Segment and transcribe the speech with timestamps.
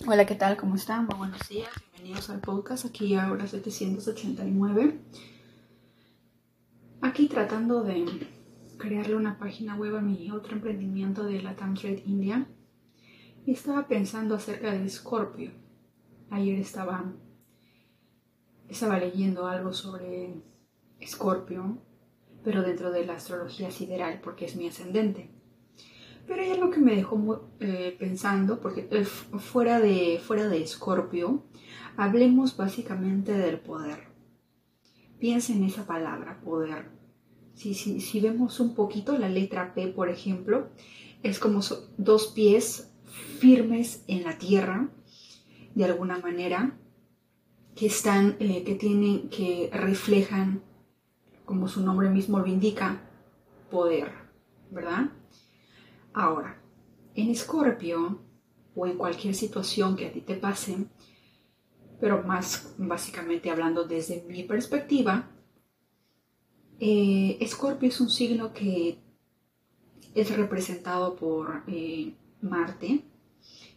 [0.00, 0.56] Hola, ¿qué tal?
[0.56, 1.06] ¿Cómo están?
[1.06, 1.68] Muy buenos días.
[1.92, 2.86] Bienvenidos al podcast.
[2.86, 4.98] Aquí ahora 789.
[7.02, 8.04] Aquí tratando de
[8.78, 12.46] crearle una página web a mi otro emprendimiento de Latam Trade India.
[13.46, 15.52] Y estaba pensando acerca de Scorpio.
[16.30, 17.12] Ayer estaba,
[18.68, 20.42] estaba leyendo algo sobre
[21.06, 21.78] Scorpio,
[22.42, 25.31] pero dentro de la astrología sideral, porque es mi ascendente.
[26.32, 31.42] Pero hay algo que me dejó eh, pensando, porque eh, fuera de fuera de Escorpio,
[31.98, 34.04] hablemos básicamente del poder.
[35.18, 36.88] Piensa en esa palabra, poder.
[37.52, 40.70] Si, si, si vemos un poquito la letra P, por ejemplo,
[41.22, 41.60] es como
[41.98, 42.90] dos pies
[43.38, 44.88] firmes en la tierra,
[45.74, 46.78] de alguna manera,
[47.76, 50.62] que están, eh, que tienen, que reflejan,
[51.44, 53.02] como su nombre mismo lo indica,
[53.70, 54.12] poder,
[54.70, 55.10] ¿verdad?
[56.14, 56.60] Ahora,
[57.14, 58.20] en Escorpio
[58.74, 60.86] o en cualquier situación que a ti te pase,
[62.00, 65.30] pero más básicamente hablando desde mi perspectiva,
[66.80, 68.98] eh, Escorpio es un signo que
[70.14, 73.04] es representado por eh, Marte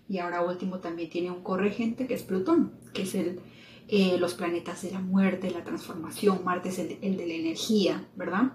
[0.09, 3.39] y ahora último también tiene un corregente que es Plutón, que es el,
[3.87, 8.09] eh, los planetas de la muerte, la transformación, Marte es el, el de la energía,
[8.15, 8.53] ¿verdad?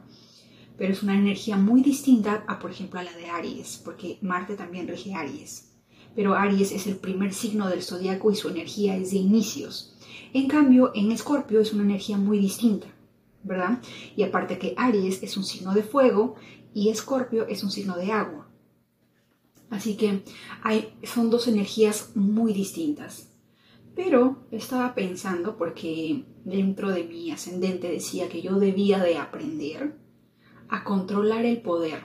[0.81, 4.56] Pero es una energía muy distinta a, por ejemplo, a la de Aries, porque Marte
[4.56, 5.75] también rige Aries.
[6.17, 9.95] Pero Aries es el primer signo del zodiaco y su energía es de inicios.
[10.33, 12.87] En cambio, en Escorpio es una energía muy distinta,
[13.42, 13.83] ¿verdad?
[14.17, 16.37] Y aparte que Aries es un signo de fuego
[16.72, 18.48] y Escorpio es un signo de agua.
[19.69, 20.22] Así que
[20.62, 23.28] hay, son dos energías muy distintas.
[23.94, 30.00] Pero estaba pensando, porque dentro de mi ascendente decía que yo debía de aprender
[30.70, 32.00] a controlar el poder.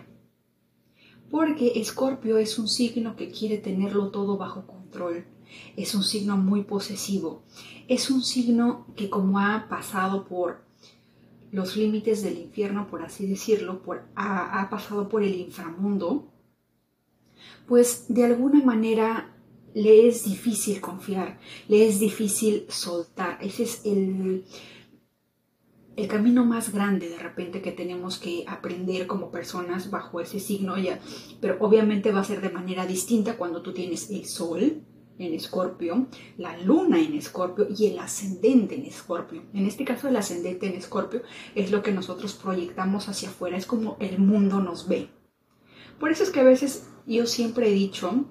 [1.29, 5.25] Porque Escorpio es un signo que quiere tenerlo todo bajo control.
[5.75, 7.43] Es un signo muy posesivo.
[7.87, 10.65] Es un signo que como ha pasado por
[11.51, 16.27] los límites del infierno, por así decirlo, por, ha, ha pasado por el inframundo,
[17.67, 19.35] pues de alguna manera
[19.73, 21.37] le es difícil confiar,
[21.67, 23.37] le es difícil soltar.
[23.41, 24.45] Ese es el,
[25.95, 30.77] el camino más grande de repente que tenemos que aprender como personas bajo ese signo
[30.77, 30.99] ya,
[31.39, 34.83] pero obviamente va a ser de manera distinta cuando tú tienes el sol
[35.17, 36.07] en escorpio,
[36.37, 39.43] la luna en escorpio y el ascendente en escorpio.
[39.53, 41.21] En este caso el ascendente en escorpio
[41.55, 45.09] es lo que nosotros proyectamos hacia afuera, es como el mundo nos ve.
[45.99, 48.25] Por eso es que a veces yo siempre he dicho,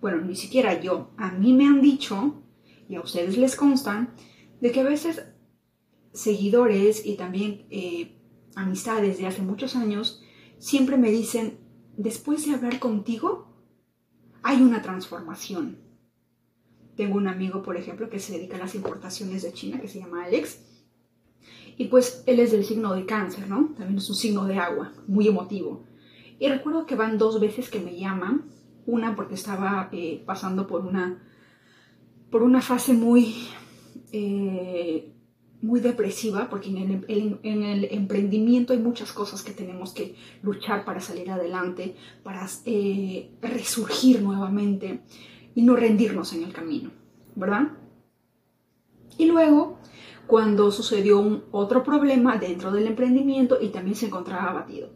[0.00, 2.42] bueno, ni siquiera yo, a mí me han dicho,
[2.88, 4.14] y a ustedes les constan,
[4.60, 5.22] de que a veces
[6.18, 8.18] seguidores y también eh,
[8.56, 10.20] amistades de hace muchos años
[10.58, 11.60] siempre me dicen,
[11.96, 13.54] después de hablar contigo,
[14.42, 15.78] hay una transformación.
[16.96, 20.00] Tengo un amigo, por ejemplo, que se dedica a las importaciones de China, que se
[20.00, 20.58] llama Alex,
[21.76, 23.74] y pues él es del signo de cáncer, ¿no?
[23.76, 25.84] También es un signo de agua, muy emotivo.
[26.40, 28.50] Y recuerdo que van dos veces que me llaman,
[28.86, 31.22] una porque estaba eh, pasando por una,
[32.28, 33.36] por una fase muy...
[34.10, 35.14] Eh,
[35.60, 41.30] muy depresiva, porque en el, emprendimiento hay muchas cosas que tenemos que luchar para salir
[41.30, 45.00] adelante, para eh, resurgir nuevamente
[45.54, 46.90] y no rendirnos en el camino,
[47.34, 47.72] ¿verdad?
[49.16, 49.78] Y luego,
[50.28, 54.90] cuando sucedió un otro problema dentro del emprendimiento y también se encontraba abatido.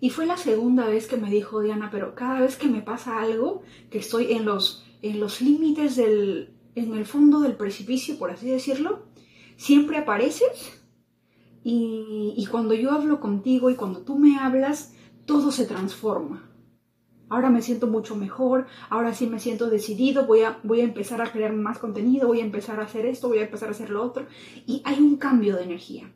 [0.00, 3.22] Y fue la segunda vez que me dijo Diana, pero cada vez que me pasa
[3.22, 8.30] algo, que estoy en los, en los límites del, en el fondo del precipicio, por
[8.30, 9.06] así decirlo,
[9.56, 10.80] siempre apareces
[11.66, 14.92] y, cuando yo hablo contigo y cuando tú me hablas,
[15.24, 16.50] todo se transforma.
[17.30, 21.22] Ahora me siento mucho mejor, ahora sí me siento decidido, voy a, voy a empezar
[21.22, 23.88] a crear más contenido, voy a empezar a hacer esto, voy a empezar a hacer
[23.90, 24.26] lo otro.
[24.66, 26.12] Y hay un cambio de energía.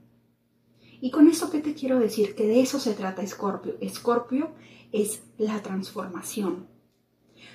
[1.00, 2.34] Y con esto, ¿qué te quiero decir?
[2.34, 3.76] Que de eso se trata Escorpio.
[3.81, 4.50] Escorpio
[4.93, 6.68] es la transformación.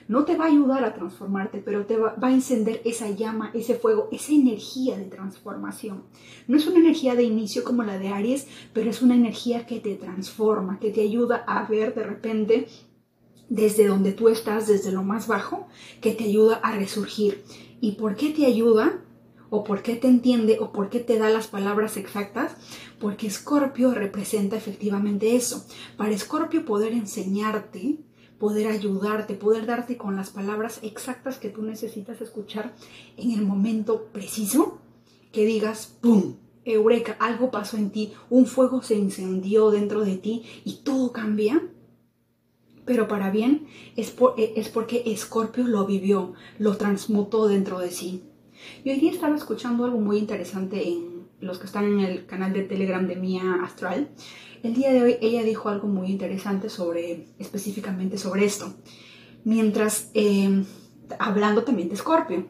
[0.08, 3.76] No te va a ayudar a transformarte, pero te va, a encender esa llama, ese
[3.76, 6.04] fuego, esa energía de transformación.
[6.48, 9.80] No es una energía de inicio como la de Aries, pero es una energía que
[9.80, 12.68] te transforma, que te ayuda a ver de repente
[13.50, 15.68] desde donde tú estás, desde lo más bajo,
[16.02, 17.44] que te ayuda a resurgir.
[17.82, 19.00] ¿Y por qué te ayuda?
[19.50, 20.58] ¿O por qué te entiende?
[20.60, 22.56] ¿O por qué te da las palabras exactas?
[23.00, 25.66] Porque Escorpio representa efectivamente eso.
[25.96, 28.00] Para Escorpio poder enseñarte
[28.44, 32.74] poder ayudarte, poder darte con las palabras exactas que tú necesitas escuchar
[33.16, 34.80] en el momento preciso,
[35.32, 36.36] que digas, ¡pum!
[36.66, 41.70] Eureka, algo pasó en ti, un fuego se incendió dentro de ti y todo cambia.
[42.84, 48.24] pero para bien es, e, es porque Escorpio lo vivió, lo transmutó dentro de sí.
[48.84, 51.13] Y hoy día estaba escuchando algo muy interesante en
[51.44, 54.10] los que están en el canal de Telegram de Mía Astral.
[54.64, 58.74] El día de hoy ella dijo algo muy interesante sobre, específicamente sobre esto.
[59.44, 60.64] Mientras, eh,
[61.20, 62.48] hablando también de Escorpio.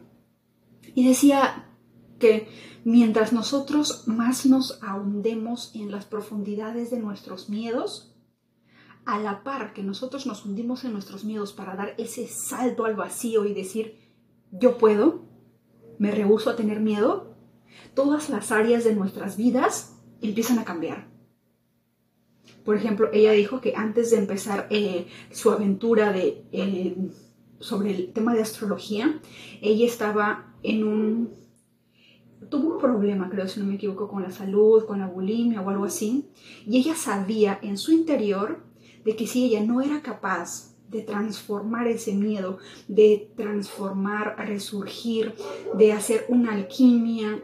[0.94, 1.68] Y decía
[2.20, 2.48] que
[2.84, 8.14] mientras nosotros más nos ahondemos en las profundidades de nuestros miedos,
[9.06, 12.94] a la par que nosotros nos hundimos en nuestros miedos para dar ese salto al
[12.94, 13.98] vacío y decir,
[14.50, 15.24] yo puedo,
[15.98, 17.33] me rehuso a tener miedo,
[17.94, 21.08] todas las áreas de nuestras vidas empiezan a cambiar.
[22.64, 26.96] Por ejemplo, ella dijo que antes de empezar eh, su aventura de, eh,
[27.58, 29.20] sobre el tema de astrología,
[29.60, 31.44] ella estaba en un...
[32.50, 35.70] Tuvo un problema, creo, si no me equivoco, con la salud, con la bulimia o
[35.70, 36.28] algo así.
[36.66, 38.62] Y ella sabía en su interior
[39.04, 45.34] de que si ella no era capaz de transformar ese miedo, de transformar, resurgir,
[45.76, 47.42] de hacer una alquimia,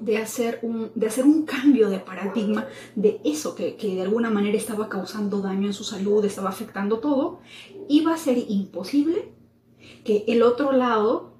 [0.00, 4.30] de hacer un, de hacer un cambio de paradigma de eso que, que, de alguna
[4.30, 7.40] manera estaba causando daño en su salud, estaba afectando todo,
[7.88, 9.32] iba a ser imposible
[10.04, 11.34] que el otro lado,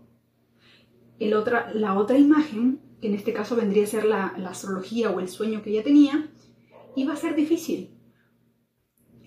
[1.19, 5.11] el otra, la otra imagen, que en este caso vendría a ser la, la astrología
[5.11, 6.31] o el sueño que ella tenía,
[6.97, 7.99] iba a ser difícil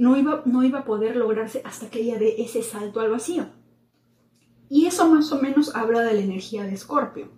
[0.01, 3.49] no iba, no iba a poder lograrse hasta que ella dé ese salto al vacío.
[4.67, 7.29] Y eso más o menos habla de la energía de Escorpio.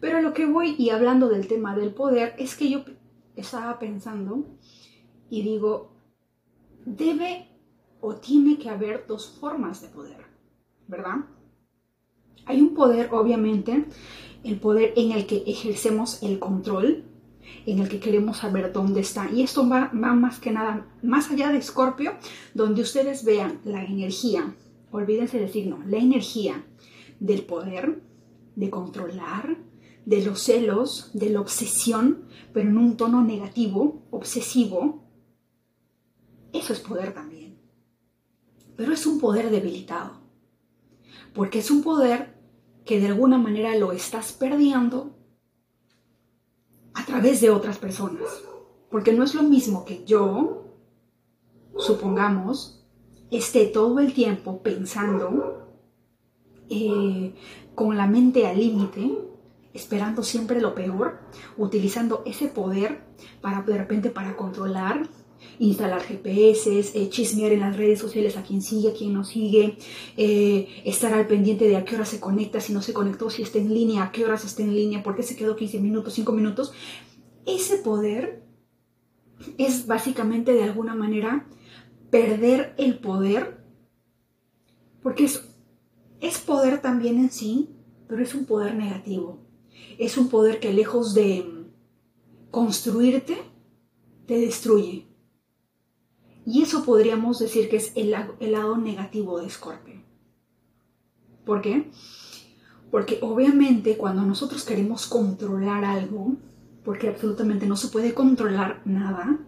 [0.00, 2.84] Pero lo que voy y hablando del tema del poder es que yo
[3.36, 4.46] estaba pensando
[5.30, 5.92] y digo,
[6.84, 7.48] debe
[8.00, 10.24] o tiene que haber dos formas de poder,
[10.86, 11.16] ¿verdad?
[12.46, 13.86] Hay un poder, obviamente,
[14.44, 17.04] el poder en el que ejercemos el control,
[17.66, 19.30] en el que queremos saber dónde está.
[19.30, 22.12] Y esto va, más que nada, más allá de Escorpio,
[22.54, 24.54] donde ustedes vean la energía,
[24.90, 26.64] olvídense del signo, la energía
[27.20, 28.00] del poder,
[28.56, 29.58] de controlar,
[30.08, 32.24] de los celos, de la obsesión,
[32.54, 35.04] pero en un tono negativo, obsesivo.
[36.50, 37.58] Eso es poder también.
[38.74, 40.22] Pero es un poder debilitado.
[41.34, 42.40] Porque es un poder
[42.86, 45.14] que de alguna manera lo estás perdiendo
[46.94, 48.30] a través de otras personas.
[48.90, 50.72] Porque no es lo mismo que yo,
[51.76, 52.82] supongamos,
[53.30, 55.68] esté todo el tiempo pensando
[56.70, 57.34] eh,
[57.74, 59.27] con la mente al límite,
[59.78, 61.20] esperando siempre lo peor,
[61.56, 63.00] utilizando ese poder
[63.40, 65.08] para de repente para controlar,
[65.60, 69.78] instalar GPS, eh, chismear en las redes sociales a quien sigue, a quien no sigue,
[70.16, 73.42] eh, estar al pendiente de a qué hora se conecta, si no se conectó, si
[73.42, 76.14] está en línea, a qué horas está en línea, por qué se quedó 15 minutos,
[76.14, 76.72] 5 minutos.
[77.46, 78.42] Ese poder
[79.56, 81.46] es básicamente de alguna manera
[82.10, 83.64] perder el poder,
[85.02, 85.44] porque es,
[86.20, 87.70] es poder también en sí,
[88.08, 89.47] pero es un poder negativo.
[89.98, 91.58] Es un poder que lejos de
[92.50, 93.36] construirte,
[94.26, 95.06] te destruye.
[96.44, 100.02] Y eso podríamos decir que es el, lado negativo de Scorpio.
[101.44, 101.90] ¿Por qué?
[102.90, 106.36] Porque obviamente cuando nosotros queremos controlar algo,
[106.84, 109.38] porque absolutamente no se puede controlar nada,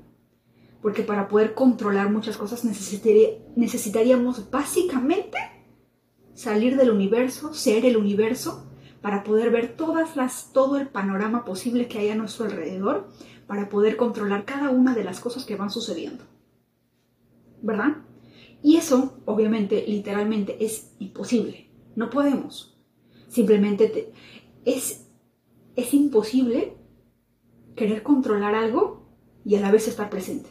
[0.83, 5.39] porque para poder controlar muchas cosas necesitaríamos básicamente
[6.35, 8.70] salir del universo, ser el universo,
[9.01, 13.09] para poder ver todas las, todo el panorama posible que hay a nuestro alrededor,
[13.47, 16.25] para poder controlar cada una de las cosas que van sucediendo.
[17.63, 17.99] ¿verdad?
[18.63, 21.71] Y eso, obviamente, literalmente es imposible.
[21.97, 22.79] No podemos.
[23.29, 24.13] Simplemente
[24.65, 25.07] es,
[25.77, 26.77] es imposible
[27.77, 29.09] querer controlar algo
[29.45, 30.51] y a la vez estar presente.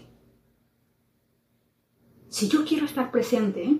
[2.29, 3.79] Si yo quiero estar presente,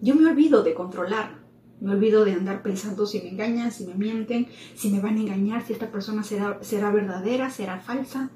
[0.00, 1.35] yo me olvido de controlar.
[1.80, 5.20] Me olvido de andar pensando si me engañan, si me mienten, si me van a
[5.20, 8.30] engañar, si esta persona será, será verdadera, será falsa,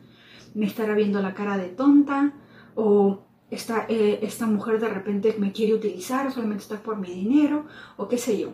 [0.55, 2.35] me estará viendo la cara de tonta
[2.75, 7.67] o esta, eh, esta mujer de repente me quiere utilizar solamente está por mi dinero
[7.97, 8.53] o qué sé yo.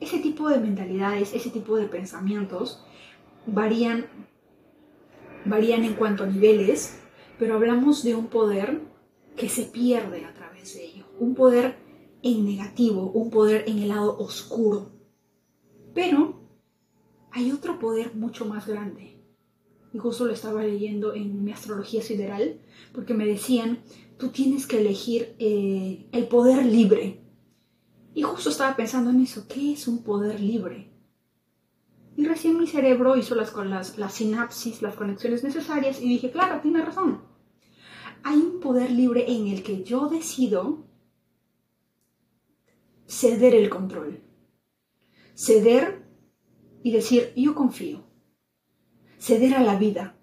[0.00, 2.82] Ese tipo de mentalidades, ese tipo de pensamientos
[3.46, 4.06] varían,
[5.44, 7.00] varían en cuanto a niveles,
[7.38, 8.80] pero hablamos de un poder
[9.36, 11.04] que se pierde a través de ello.
[11.18, 11.76] Un poder
[12.22, 14.92] en negativo, un poder en el lado oscuro.
[15.94, 16.40] Pero
[17.30, 19.16] hay otro poder mucho más grande.
[19.92, 22.60] Y justo lo estaba leyendo en mi astrología sideral,
[22.92, 23.80] porque me decían
[24.18, 27.20] tú tienes que elegir eh, el poder libre.
[28.14, 30.90] Y justo estaba pensando en eso, ¿qué es un poder libre?
[32.16, 36.60] Y recién mi cerebro hizo las, las, las sinapsis, las conexiones necesarias y dije, claro,
[36.60, 37.22] tiene razón.
[38.22, 40.89] Hay un poder libre en el que yo decido
[43.10, 44.22] ceder el control.
[45.34, 46.06] Ceder
[46.82, 48.04] y decir, yo confío.
[49.18, 50.16] Ceder a la vida.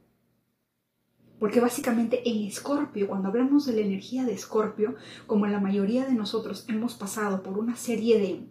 [1.38, 4.96] Porque básicamente en Escorpio, cuando hablamos de la energía de Escorpio,
[5.28, 8.50] como la mayoría de nosotros hemos pasado por una serie de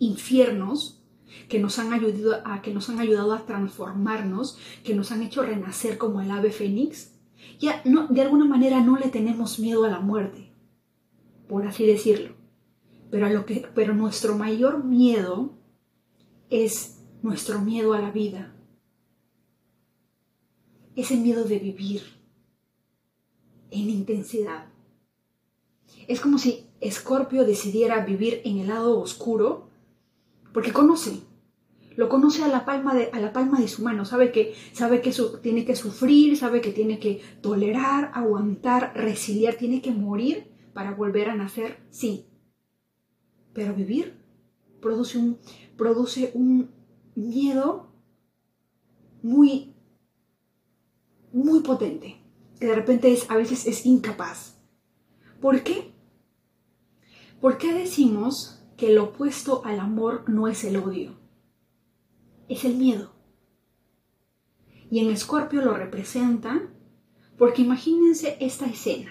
[0.00, 1.02] infiernos
[1.48, 5.42] que nos han ayudado a, que nos han ayudado a transformarnos, que nos han hecho
[5.42, 7.12] renacer como el ave fénix,
[7.58, 10.52] ya de alguna manera no le tenemos miedo a la muerte,
[11.48, 12.43] por así decirlo.
[13.74, 15.52] Pero, nuestro mayor miedo
[16.50, 18.56] es nuestro miedo a la vida,
[20.96, 22.02] ese miedo de vivir
[23.70, 24.66] en intensidad.
[26.08, 29.68] Es como si Escorpio decidiera vivir en el lado oscuro,
[30.52, 31.20] porque conoce,
[31.94, 35.00] lo conoce a la palma de, a la palma de su mano, sabe que, sabe
[35.00, 40.94] que tiene que sufrir, sabe que tiene que tolerar, aguantar, resiliar, tiene que morir para
[40.94, 42.26] volver a nacer, sí.
[43.54, 44.20] Pero vivir
[44.80, 45.38] produce un,
[45.76, 46.70] produce un
[47.14, 47.88] miedo
[49.22, 49.74] muy
[51.34, 52.16] muy potente,
[52.60, 54.56] que de repente es, a veces es incapaz.
[55.40, 55.92] ¿Por qué?
[57.40, 61.18] ¿Por qué decimos que el opuesto al amor no es el odio?
[62.48, 63.12] Es el miedo.
[64.90, 66.70] Y en Escorpio lo representa
[67.36, 69.10] porque imagínense esta escena.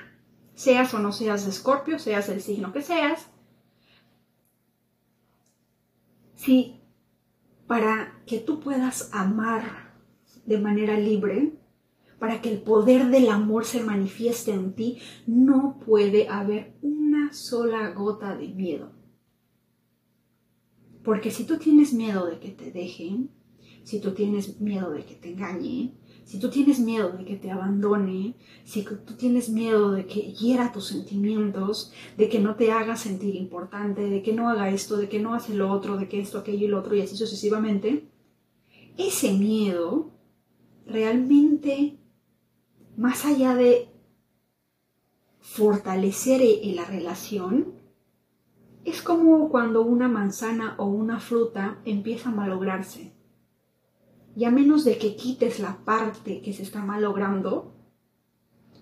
[0.56, 3.28] Seas o no seas de Escorpio, seas el signo que seas.
[6.44, 6.82] Si
[7.68, 9.94] para que tú puedas amar
[10.46, 11.54] de manera libre,
[12.20, 17.92] para que el poder del amor se manifieste en ti, no puede haber una sola
[17.92, 18.92] gota de miedo.
[21.06, 23.32] Porque si tú tienes miedo de que te dejen,
[23.86, 27.52] si tú tienes miedo de que te engañe, si tú tienes miedo de que te
[27.52, 32.96] abandone, si tú tienes miedo de que hiera tus sentimientos, de que no te haga
[32.96, 36.20] sentir importante, de que no haga esto, de que no hace lo otro, de que
[36.20, 38.08] esto, aquello y lo otro y así sucesivamente,
[38.98, 40.12] ese miedo
[40.86, 41.98] realmente
[42.96, 43.90] más allá de
[45.40, 47.74] fortalecer e-, la relación,
[48.86, 53.13] es como cuando una manzana o una fruta empieza a malograrse.
[54.36, 57.74] Y a menos de que quites la parte que se está malogrando,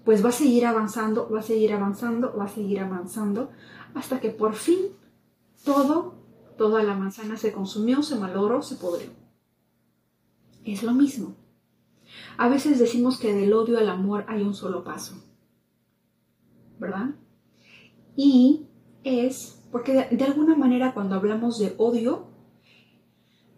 [0.05, 3.51] pues va a seguir avanzando, va a seguir avanzando, va a seguir avanzando,
[3.93, 4.77] hasta que por fin
[5.63, 6.15] todo,
[6.58, 9.10] toda la manzana se consumió, se malogró, se podrió.
[10.63, 11.36] Es lo mismo.
[12.38, 15.15] A veces decimos que del odio al amor hay un solo paso,
[16.79, 17.12] ¿verdad?
[18.15, 18.67] Y
[19.03, 22.27] es porque de, alguna manera cuando hablamos de odio,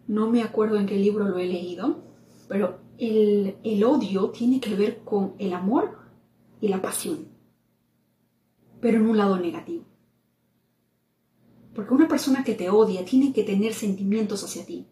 [0.06, 2.02] no me acuerdo en qué libro lo he leído,
[2.48, 5.98] pero el, el odio tiene que ver con el amor
[6.60, 7.28] y la pasión,
[8.80, 9.84] pero en un lado negativo.
[11.74, 14.86] Porque una persona que te odia tiene que tener sentimientos hacia ti.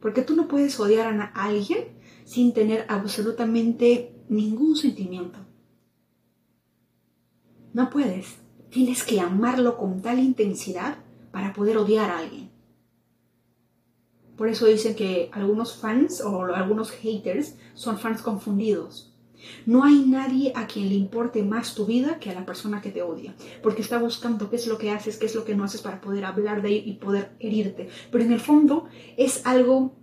[0.00, 5.38] Porque tú no puedes odiar a alguien sin tener absolutamente ningún sentimiento.
[7.72, 8.38] No puedes.
[8.70, 10.98] Tienes que amarlo con tal intensidad
[11.32, 12.49] para poder odiar a alguien.
[14.40, 19.14] Por eso dicen que algunos fans o algunos haters son fans confundidos.
[19.66, 22.90] No hay nadie a quien le importe más tu vida que a la persona que
[22.90, 25.64] te odia, porque está buscando qué es lo que haces, qué es lo que no
[25.64, 27.90] haces para poder hablar de ello y poder herirte.
[28.10, 28.86] Pero en el fondo
[29.18, 29.98] es algo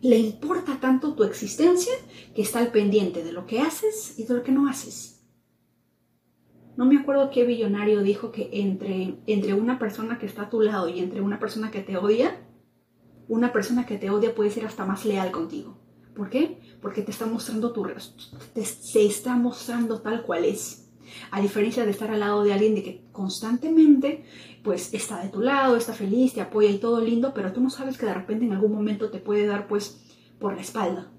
[0.00, 1.92] le importa tanto tu existencia
[2.34, 5.22] que está al pendiente de lo que haces y de lo que no haces.
[6.78, 10.62] No me acuerdo qué billonario dijo que entre, entre una persona que está a tu
[10.62, 12.40] lado y entre una persona que te odia,
[13.28, 15.78] una persona que te odia puede ser hasta más leal contigo.
[16.14, 16.60] ¿Por qué?
[16.80, 17.86] Porque te está mostrando tu
[18.52, 20.88] te, se está mostrando tal cual es.
[21.30, 24.24] A diferencia de estar al lado de alguien de que constantemente
[24.62, 27.70] pues está de tu lado, está feliz, te apoya y todo lindo, pero tú no
[27.70, 30.00] sabes que de repente en algún momento te puede dar pues
[30.38, 31.10] por la espalda.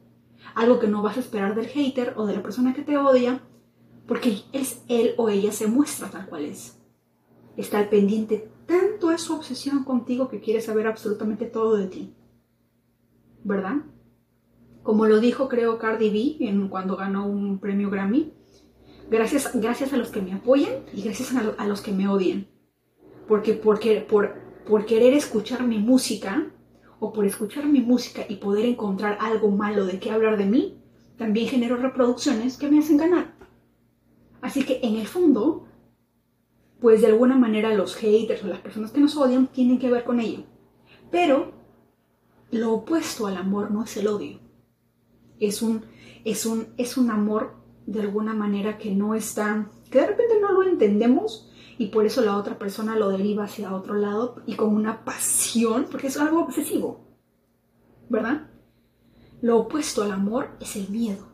[0.56, 3.42] Algo que no vas a esperar del hater o de la persona que te odia,
[4.08, 6.80] porque es él o ella se muestra tal cual es.
[7.58, 12.14] Está al pendiente, tanto es su obsesión contigo que quiere saber absolutamente todo de ti.
[13.44, 13.78] ¿Verdad?
[14.84, 18.34] Como lo dijo creo Cardi B cuando ganó un premio Grammy,
[19.10, 22.48] gracias, gracias a los que me apoyan y gracias a, los que me odian.
[23.28, 24.36] Porque, porque por,
[24.68, 26.52] por querer escuchar mi música,
[27.00, 30.78] o por escuchar mi música y poder encontrar algo malo de qué hablar de mí,
[31.18, 33.34] también genero reproducciones que me hacen ganar.
[34.42, 35.68] Así que en el fondo,
[36.80, 40.04] pues de alguna manera los haters o las personas que nos odian tienen que ver
[40.04, 40.44] con ello.
[41.12, 41.52] Pero
[42.52, 44.40] lo opuesto al amor no es el odio.
[45.40, 45.84] Es un,
[46.24, 47.56] es un, es un amor
[47.86, 52.22] de alguna manera que no está, que de repente no lo entendemos y por eso
[52.22, 56.42] la otra persona lo deriva hacia otro lado y con una pasión, porque es algo
[56.42, 57.02] obsesivo,
[58.10, 58.50] ¿verdad?
[59.42, 61.28] Lo opuesto al amor es el miedo.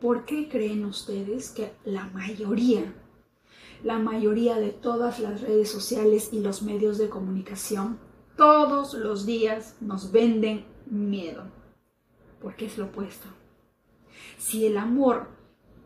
[0.00, 2.92] ¿Por qué creen ustedes que la mayoría,
[3.84, 7.98] la mayoría de todas las redes sociales y los medios de comunicación
[8.36, 11.44] todos los días nos venden miedo?
[12.40, 13.28] Porque es lo opuesto.
[14.38, 15.28] Si el amor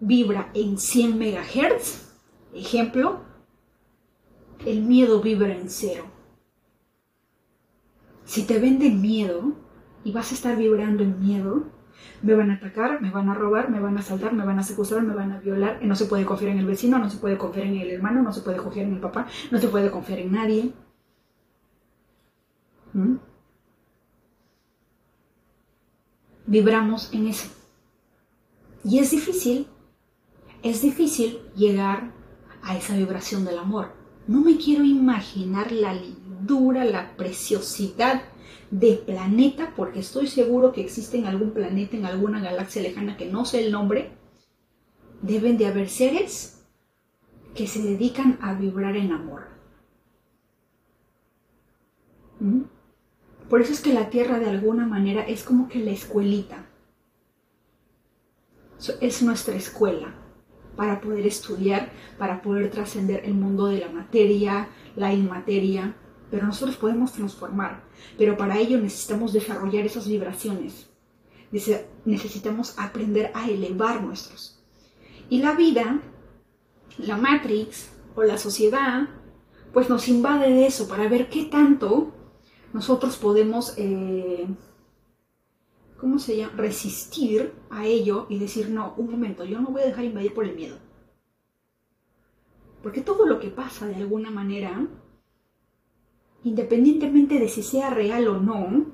[0.00, 2.14] vibra en 100 MHz,
[2.54, 3.20] ejemplo,
[4.64, 6.04] el miedo vibra en cero.
[8.24, 9.54] Si te venden miedo
[10.04, 11.64] y vas a estar vibrando en miedo,
[12.22, 14.62] me van a atacar, me van a robar, me van a asaltar, me van a
[14.62, 17.38] secuestrar, me van a violar, no se puede confiar en el vecino, no se puede
[17.38, 20.18] confiar en el hermano, no se puede confiar en el papá, no se puede confiar
[20.20, 20.72] en nadie.
[22.92, 23.16] ¿Mm?
[26.46, 27.48] Vibramos en eso.
[28.82, 29.66] Y es difícil,
[30.62, 32.10] es difícil llegar
[32.62, 33.92] a esa vibración del amor.
[34.26, 35.94] No me quiero imaginar la
[36.48, 38.22] lindura, la preciosidad
[38.70, 43.26] de planeta, porque estoy seguro que existe en algún planeta, en alguna galaxia lejana que
[43.26, 44.10] no sé el nombre,
[45.22, 46.64] deben de haber seres
[47.54, 49.48] que se dedican a vibrar en amor.
[52.40, 52.62] ¿Mm?
[53.48, 56.66] Por eso es que la Tierra de alguna manera es como que la escuelita.
[59.00, 60.14] Es nuestra escuela
[60.76, 65.96] para poder estudiar, para poder trascender el mundo de la materia, la inmateria,
[66.30, 67.82] pero nosotros podemos transformar.
[68.16, 70.88] Pero para ello necesitamos desarrollar esas vibraciones.
[72.04, 74.58] Necesitamos aprender a elevar nuestros.
[75.30, 76.00] Y la vida,
[76.98, 79.08] la Matrix o la sociedad,
[79.72, 82.12] pues nos invade de eso para ver qué tanto
[82.72, 84.46] nosotros podemos, eh,
[85.96, 89.86] ¿cómo se llama?, resistir a ello y decir, no, un momento, yo no voy a
[89.86, 90.78] dejar invadir por el miedo.
[92.82, 94.86] Porque todo lo que pasa de alguna manera,
[96.44, 98.86] independientemente de si sea real o no,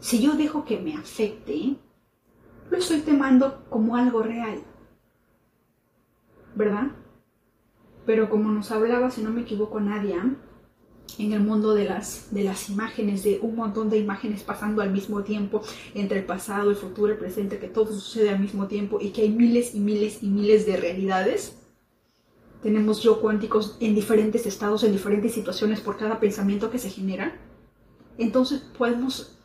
[0.00, 1.76] si yo dejo que me afecte,
[2.70, 4.62] lo estoy temando como algo real.
[6.54, 6.88] ¿Verdad?
[8.04, 10.36] Pero como nos hablaba, si no me equivoco, Nadia,
[11.18, 14.90] en el mundo de las, de las imágenes, de un montón de imágenes pasando al
[14.90, 15.62] mismo tiempo
[15.94, 19.22] entre el pasado, el futuro, el presente, que todo sucede al mismo tiempo y que
[19.22, 21.61] hay miles y miles y miles de realidades.
[22.62, 27.36] Tenemos yo cuánticos en diferentes estados, en diferentes situaciones por cada pensamiento que se genera.
[28.18, 29.38] Entonces podemos,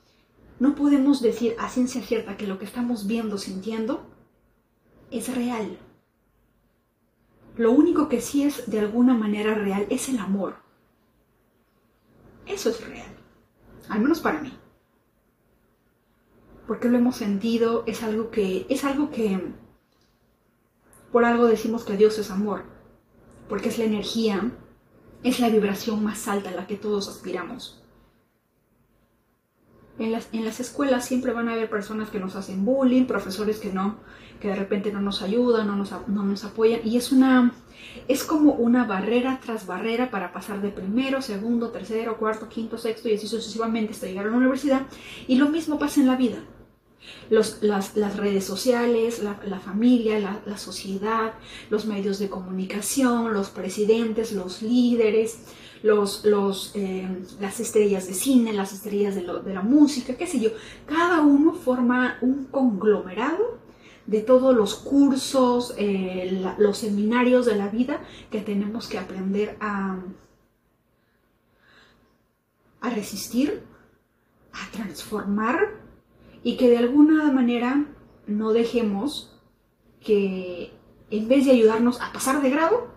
[0.60, 4.06] no podemos decir a ciencia cierta que lo que estamos viendo, sintiendo,
[5.10, 5.78] es real.
[7.56, 10.68] Lo único que sí es de alguna manera real es el amor
[12.48, 13.16] eso es real.
[13.90, 14.54] Al menos para mí.
[16.66, 19.54] Porque lo hemos sentido, es algo que, es algo que,
[21.12, 22.64] por algo decimos que Dios es amor.
[23.48, 24.52] Porque es la energía,
[25.24, 27.82] es la vibración más alta a la que todos aspiramos.
[30.00, 33.58] En las, en las, escuelas siempre van a haber personas que nos hacen bullying, profesores
[33.58, 33.96] que no,
[34.40, 37.52] que de repente no nos ayudan, no nos, no nos apoyan, y es una,
[38.08, 43.10] es como una barrera tras barrera para pasar de primero, segundo, tercero, cuarto, quinto, sexto
[43.10, 44.84] y así sucesivamente hasta llegar a la universidad.
[45.28, 46.44] Y lo mismo pasa en la vida.
[47.30, 47.62] Las,
[48.18, 51.34] redes sociales, la, familia, la, sociedad,
[51.70, 55.40] los medios de comunicación, los presidentes, los líderes,
[55.84, 57.08] los, eh,
[57.40, 60.50] las estrellas de cine, las estrellas de la música, qué sé yo.
[60.86, 63.58] Cada uno forma un conglomerado
[64.08, 69.98] de todos los cursos, eh, los seminarios de la vida que tenemos que aprender a,
[72.80, 73.64] a resistir,
[74.54, 75.87] a transformar
[76.48, 77.88] y que de alguna manera
[78.26, 79.38] no dejemos
[80.00, 80.72] que
[81.10, 82.88] en vez de ayudarnos a pasar de grado,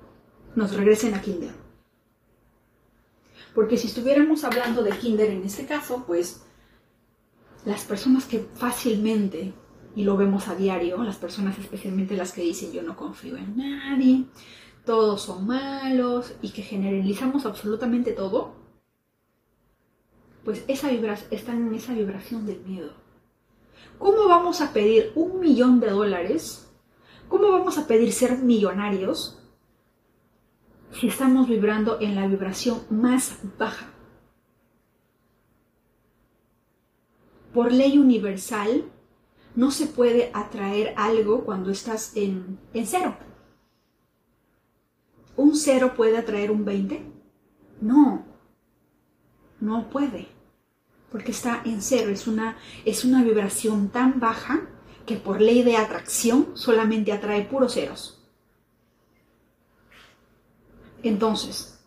[0.55, 1.51] nos regresen a kinder.
[3.53, 6.45] Porque si estuviéramos hablando de kinder en este caso, pues
[7.65, 9.53] las personas que fácilmente
[9.97, 13.57] y lo vemos a diario, las personas especialmente las que dicen yo no confío en
[13.57, 14.27] nadie,
[14.85, 18.55] todos son malos y que generalizamos absolutamente todo,
[20.45, 20.89] pues esa
[21.33, 23.10] están en esa vibración del miedo.
[23.99, 26.71] ¿Cómo vamos a pedir un millón de dólares?
[27.29, 29.39] ¿Cómo vamos a pedir ser millonarios
[30.93, 33.93] si estamos vibrando en la vibración más baja?
[37.53, 38.85] Por ley universal,
[39.55, 43.17] no se puede atraer algo cuando estás en, cero.
[45.37, 47.03] ¿Un cero puede atraer un 20?
[47.81, 48.25] No,
[49.61, 50.29] no puede,
[51.11, 54.69] porque está en cero, es una, es una vibración tan baja
[55.07, 58.23] que por ley de atracción solamente atrae puros ceros.
[61.03, 61.81] Entonces,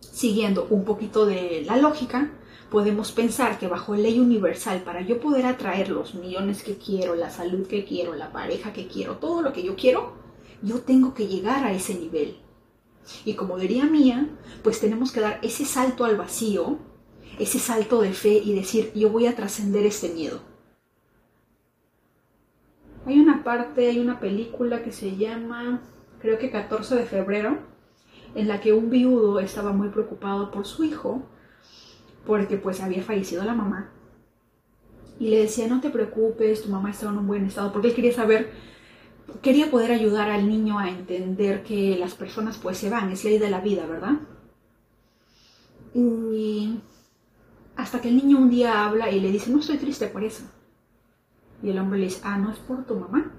[0.00, 2.32] siguiendo un poquito de la lógica,
[2.70, 7.30] podemos pensar que bajo ley universal, para yo poder atraer los millones que quiero, la
[7.30, 10.14] salud que quiero, la pareja que quiero, todo lo que yo quiero,
[10.62, 12.38] yo tengo que llegar a ese nivel.
[13.24, 14.28] Y como diría Mía,
[14.62, 16.78] pues tenemos que dar ese salto al vacío,
[17.38, 20.40] ese salto de fe y decir, yo voy a trascender este miedo.
[23.06, 25.80] Hay una parte, hay una película que se llama,
[26.20, 27.58] creo que 14 de febrero,
[28.34, 31.22] en la que un viudo estaba muy preocupado por su hijo,
[32.26, 33.92] porque pues había fallecido la mamá.
[35.18, 37.94] Y le decía, no te preocupes, tu mamá está en un buen estado, porque él
[37.94, 38.52] quería saber,
[39.42, 43.38] quería poder ayudar al niño a entender que las personas pues se van, es ley
[43.38, 44.20] de la vida, ¿verdad?
[45.94, 46.80] Y
[47.78, 50.42] hasta que el niño un día habla y le dice, no estoy triste por eso.
[51.62, 53.32] Y el hombre le dice, ah, ¿no es por tu mamá?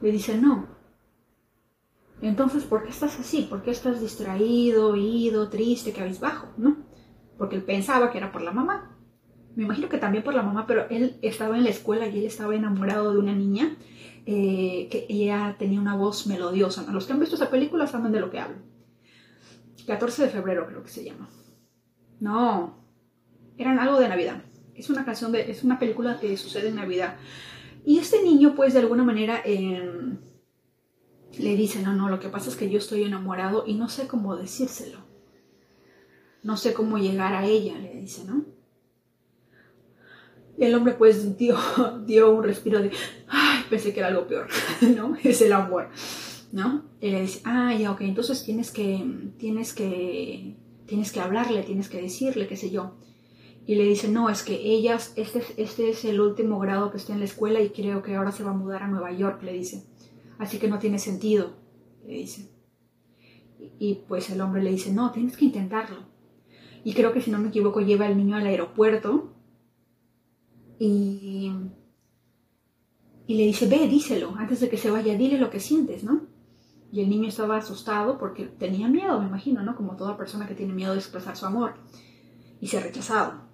[0.00, 0.66] Le dice, no.
[2.22, 3.42] Entonces, ¿por qué estás así?
[3.42, 6.48] ¿Por qué estás distraído, oído, triste, cabizbajo?
[6.56, 6.78] ¿No?
[7.36, 8.96] Porque él pensaba que era por la mamá.
[9.54, 12.24] Me imagino que también por la mamá, pero él estaba en la escuela y él
[12.24, 13.76] estaba enamorado de una niña
[14.24, 16.90] eh, que ella tenía una voz melodiosa.
[16.90, 18.62] Los que han visto esa película saben de lo que hablo.
[19.86, 21.28] 14 de febrero creo que se llama.
[22.18, 22.87] No,
[23.58, 24.42] eran algo de Navidad.
[24.74, 27.16] Es una canción de, es una película que sucede en Navidad.
[27.84, 30.18] Y este niño, pues, de alguna manera em,
[31.38, 34.06] le dice, no, no, lo que pasa es que yo estoy enamorado y no sé
[34.06, 35.00] cómo decírselo.
[36.42, 38.44] No sé cómo llegar a ella, le dice, ¿no?
[40.56, 41.58] Y el hombre, pues, dio,
[42.06, 42.92] dio un respiro de,
[43.26, 44.48] ay, pensé que era algo peor,
[44.96, 45.16] ¿no?
[45.22, 45.90] Es el amor,
[46.52, 46.84] ¿no?
[47.00, 49.04] Y le dice, ah, ok, entonces tienes que,
[49.38, 52.94] tienes que, tienes que hablarle, tienes que decirle, qué sé yo
[53.68, 57.12] y le dice, no, es que ellas, este, este es el último grado que está
[57.12, 59.52] en la escuela y creo que ahora se va a mudar a Nueva York, le
[59.52, 59.84] dice.
[60.38, 61.50] Así que no tiene sentido,
[62.06, 62.50] le dice.
[63.78, 65.98] Y, pues el hombre le dice, no, tienes que intentarlo.
[66.82, 69.34] Y creo que si no me equivoco lleva al niño al aeropuerto
[70.78, 71.52] y,
[73.26, 76.22] y le dice, ve, díselo, antes de que se vaya, dile lo que sientes, ¿no?
[76.90, 79.76] Y el niño estaba asustado porque tenía miedo, me imagino, ¿no?
[79.76, 81.74] Como toda persona que tiene miedo de expresar su amor
[82.62, 83.47] y se ha rechazado.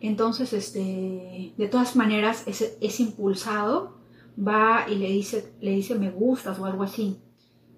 [0.00, 3.98] Entonces, este, de todas maneras, es, impulsado,
[4.38, 7.18] va y le dice, le dice me gustas o algo así.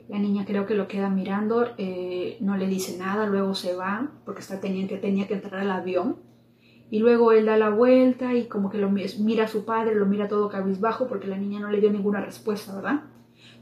[0.08, 4.10] La niña creo que lo queda mirando, eh, no le dice nada, luego se va
[4.24, 6.16] porque está teniendo, tenía que entrar al avión.
[6.90, 10.06] Y luego él da la vuelta y como que lo mira a su padre, lo
[10.06, 13.04] mira todo cabizbajo porque la niña no le dio ninguna respuesta, ¿verdad?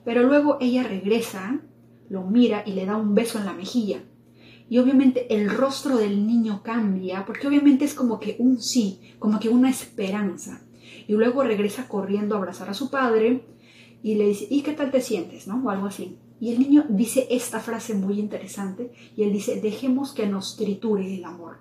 [0.05, 1.61] Pero luego ella regresa,
[2.09, 4.01] lo mira y le da un beso en la mejilla
[4.71, 9.41] y obviamente el rostro del niño cambia, porque obviamente es como que un sí, como
[9.41, 10.63] que una esperanza.
[11.07, 13.47] Y luego regresa corriendo a abrazar a su padre
[14.03, 15.47] y le dice, ¿y qué tal te sientes?
[15.47, 15.63] ¿no?
[15.65, 16.19] O algo así.
[16.41, 21.15] Y el niño dice esta frase muy interesante y él dice, dejemos que nos triture
[21.15, 21.59] el amor.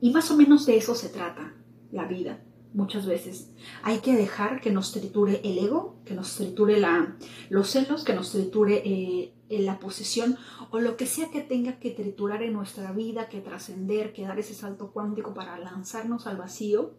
[0.00, 1.54] Y más o menos de eso se trata
[1.90, 2.44] la vida
[2.74, 3.50] muchas veces.
[3.82, 7.16] Hay que dejar que nos triture el ego, que nos triture la,
[7.48, 10.36] los celos, que nos triture eh, la posesión
[10.70, 14.38] o lo que sea que tenga que triturar en nuestra vida, que trascender, que dar
[14.38, 16.94] ese salto cuántico para lanzarnos al vacío.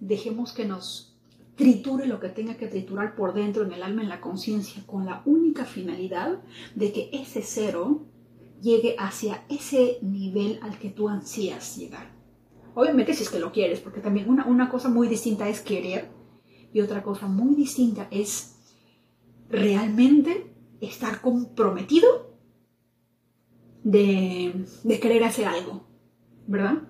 [0.00, 1.16] Dejemos que nos
[1.56, 5.06] triture lo que tenga que triturar por dentro, en el alma, en la conciencia, con
[5.06, 6.42] la única finalidad
[6.74, 8.06] de que ese cero
[8.60, 12.14] llegue hacia ese nivel al que tú ansías llegar.
[12.74, 16.10] Obviamente si es que lo quieres, porque también una, una cosa muy distinta es querer
[16.74, 18.56] y otra cosa muy distinta es
[19.48, 20.55] realmente
[20.86, 22.36] estar comprometido
[23.82, 24.64] de,
[25.00, 25.86] querer hacer algo,
[26.46, 26.82] ¿verdad?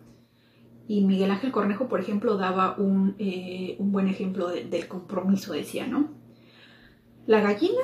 [0.88, 6.10] Y Miguel Ángel Cornejo, por ejemplo, daba un, eh, buen ejemplo del compromiso, decía, ¿no?
[7.26, 7.82] La gallina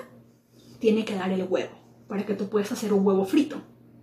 [0.79, 1.73] tiene que dar el huevo
[2.09, 3.57] para que tú puedas hacer un huevo frito,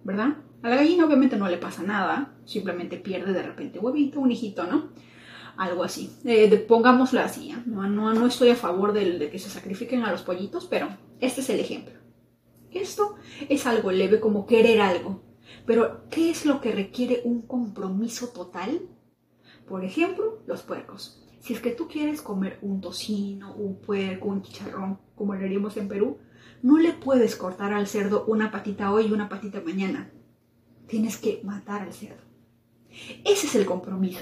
[0.04, 0.38] ¿verdad?
[0.62, 4.65] A la gallina obviamente no le pasa nada, simplemente pierde de repente huevito, un hijito,
[4.65, 4.89] ¿no?
[5.60, 6.10] Algo así.
[6.24, 7.58] Eh, pongámoslo así, ¿eh?
[7.65, 10.88] no, no, estoy a favor de, que se sacrifiquen a los pollitos, pero
[11.19, 11.95] este es el ejemplo.
[12.72, 13.15] Esto
[13.50, 15.22] es algo leve como querer algo,
[15.65, 18.84] pero ¿qué es lo que requiere un compromiso total?
[19.67, 21.28] Por ejemplo, los puercos.
[21.41, 25.76] Si es que tú quieres comer un tocino, un puerco, un chicharrón, como lo haríamos
[25.76, 26.19] en Perú,
[26.62, 30.10] no le puedes cortar al cerdo una patita hoy y una patita mañana
[30.88, 32.24] tienes que matar al cerdo.
[33.26, 34.22] Ese es el compromiso,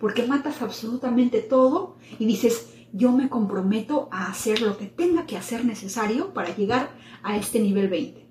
[0.00, 5.36] porque matas absolutamente todo y dices, yo me comprometo a hacer lo que tenga que
[5.36, 6.90] hacer necesario para llegar
[7.22, 8.28] a este nivel 20.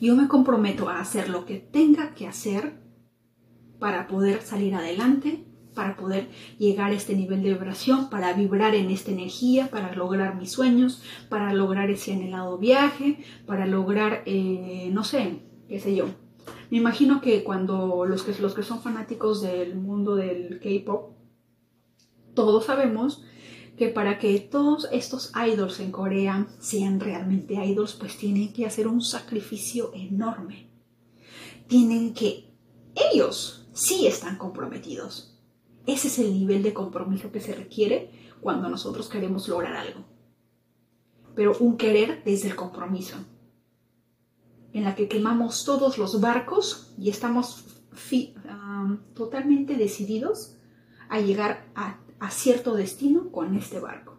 [0.00, 2.80] Yo me comprometo a hacer lo que tenga que hacer
[3.78, 6.28] para poder salir adelante para poder
[6.58, 11.02] llegar a este nivel de vibración, para vibrar en esta energía, para lograr mis sueños,
[11.28, 16.23] para lograr ese anhelado viaje, para lograr, eh, no sé, qué sé yo.
[16.70, 21.12] Me imagino que cuando los que, los que son fanáticos del mundo del K-Pop,
[22.34, 23.22] todos sabemos
[23.76, 28.86] que para que todos estos idols en Corea sean realmente idols, pues tienen que hacer
[28.86, 30.68] un sacrificio enorme.
[31.66, 32.52] Tienen que...
[33.12, 35.36] Ellos sí están comprometidos.
[35.86, 40.04] Ese es el nivel de compromiso que se requiere cuando nosotros queremos lograr algo.
[41.34, 43.16] Pero un querer desde el compromiso,
[44.74, 47.64] en la que quemamos todos los barcos y estamos
[49.14, 50.56] totalmente decididos
[51.08, 54.14] a llegar a a cierto destino con este barco.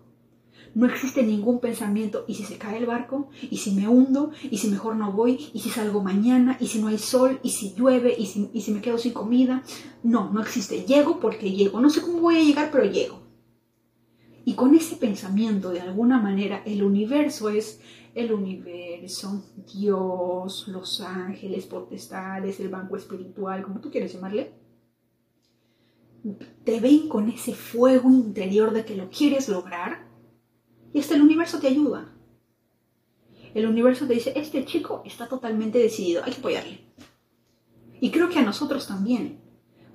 [0.76, 3.30] No existe ningún pensamiento, ¿y si se cae el barco?
[3.50, 4.32] ¿Y si me hundo?
[4.44, 5.50] ¿Y si mejor no voy?
[5.54, 6.58] ¿Y si salgo mañana?
[6.60, 7.40] ¿Y si no hay sol?
[7.44, 8.14] ¿Y si llueve?
[8.18, 9.64] ¿Y si, y si me quedo sin comida?
[10.04, 10.84] No, no existe.
[10.84, 11.80] Llego porque llego.
[11.80, 13.25] No sé cómo voy a llegar, pero llego.
[14.46, 17.82] Y con ese pensamiento, de alguna manera, el universo es
[18.14, 24.54] el universo, Dios, los ángeles, potestades, el banco espiritual, como tú quieres llamarle
[26.64, 30.08] te ven con ese fuego interior de que lo quieres lograr
[30.94, 32.14] y hasta el universo te ayuda.
[33.54, 36.82] El universo te dice, este chico está totalmente decidido, hay que apoyarle.
[38.02, 39.42] Y creo que a nosotros también.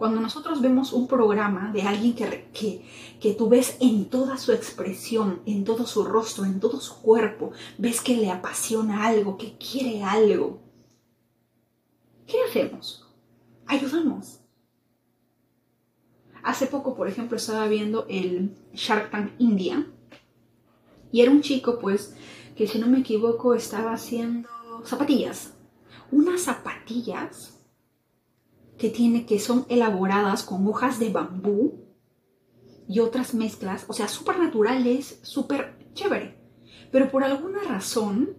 [0.00, 2.86] Cuando nosotros vemos un programa de alguien que, que,
[3.20, 7.52] que tú ves en toda su expresión, en todo su rostro, en todo su cuerpo,
[7.76, 10.62] ves que le apasiona algo, que quiere algo,
[12.26, 13.06] ¿qué hacemos?
[13.66, 14.40] Ayudamos
[16.42, 19.86] Hace poco, por ejemplo, estaba viendo el Shark Tank India
[21.12, 22.16] y era un chico, pues,
[22.56, 24.48] que si no me equivoco estaba haciendo
[24.82, 25.52] zapatillas.
[26.10, 27.59] Unas zapatillas
[28.80, 31.84] que tiene que son elaboradas con hojas de bambú
[32.88, 36.40] y otras mezclas, o sea, súper naturales, súper chévere.
[36.90, 38.38] Pero por alguna razón,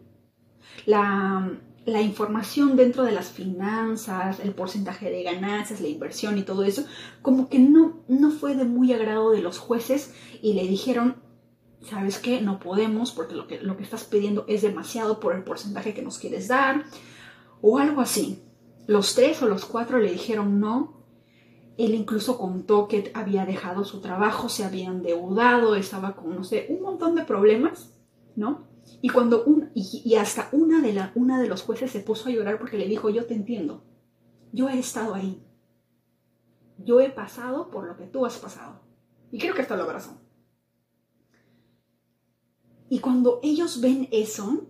[0.88, 6.64] la, la información dentro de las finanzas, el porcentaje de ganancias, la inversión y todo
[6.64, 6.86] eso,
[7.22, 11.18] como que no, no fue de muy agrado de los jueces y le dijeron,
[11.84, 12.42] ¿sabes qué?
[12.42, 16.02] No podemos porque lo que, lo que estás pidiendo es demasiado por el porcentaje que
[16.02, 16.84] nos quieres dar
[17.62, 18.42] o algo así.
[18.88, 21.02] Los tres o los cuatro le dijeron no.
[21.78, 26.68] Él incluso contó que había dejado su trabajo, se había endeudado, estaba con, no sé,
[26.70, 27.94] un montón de problemas,
[28.36, 28.68] ¿no?
[29.02, 32.32] Y cuando un, y, hasta una de, la, una de los jueces se puso a
[32.32, 33.84] llorar porque le dijo, yo te entiendo,
[34.52, 35.44] yo he estado ahí,
[36.78, 38.82] yo he pasado por lo que tú has pasado.
[39.32, 40.20] Y creo que esto lo razón.
[42.90, 44.68] Y cuando ellos ven eso,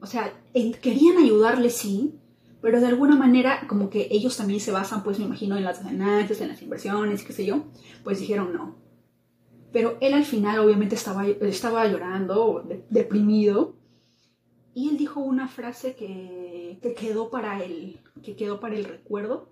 [0.00, 2.19] o sea, querían ayudarle, sí,
[2.60, 5.82] pero de alguna manera como que ellos también se basan, pues me imagino, en las
[5.82, 7.64] ganancias, en las inversiones, qué sé yo,
[8.04, 8.76] pues dijeron no,
[9.72, 13.76] pero él al final obviamente estaba, estaba llorando, deprimido,
[14.74, 19.50] y él dijo una frase que, que, quedó para el, que quedó para el recuerdo,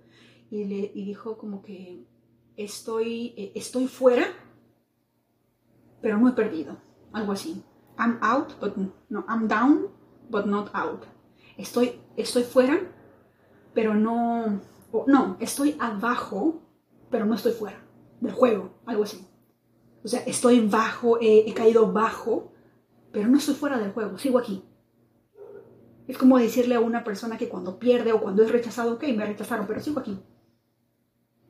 [0.51, 2.05] y, le, y dijo como que
[2.57, 4.27] estoy, eh, estoy fuera,
[6.01, 6.79] pero no he perdido,
[7.13, 7.63] algo así.
[7.99, 8.77] I'm out, but
[9.09, 9.89] no, I'm down,
[10.31, 11.05] but not out.
[11.57, 12.81] Estoy, estoy fuera,
[13.79, 14.61] pero no,
[15.07, 16.63] no, estoy abajo,
[17.11, 17.81] pero no estoy fuera
[18.21, 19.25] del juego, algo así.
[20.03, 22.51] O sea, estoy bajo, he caído bajo,
[23.13, 24.65] pero no estoy fuera del juego, sigo aquí.
[26.09, 29.25] Es como decirle a una persona que cuando pierde o cuando es rechazado, ok, me
[29.25, 30.19] rechazaron, pero sigo aquí.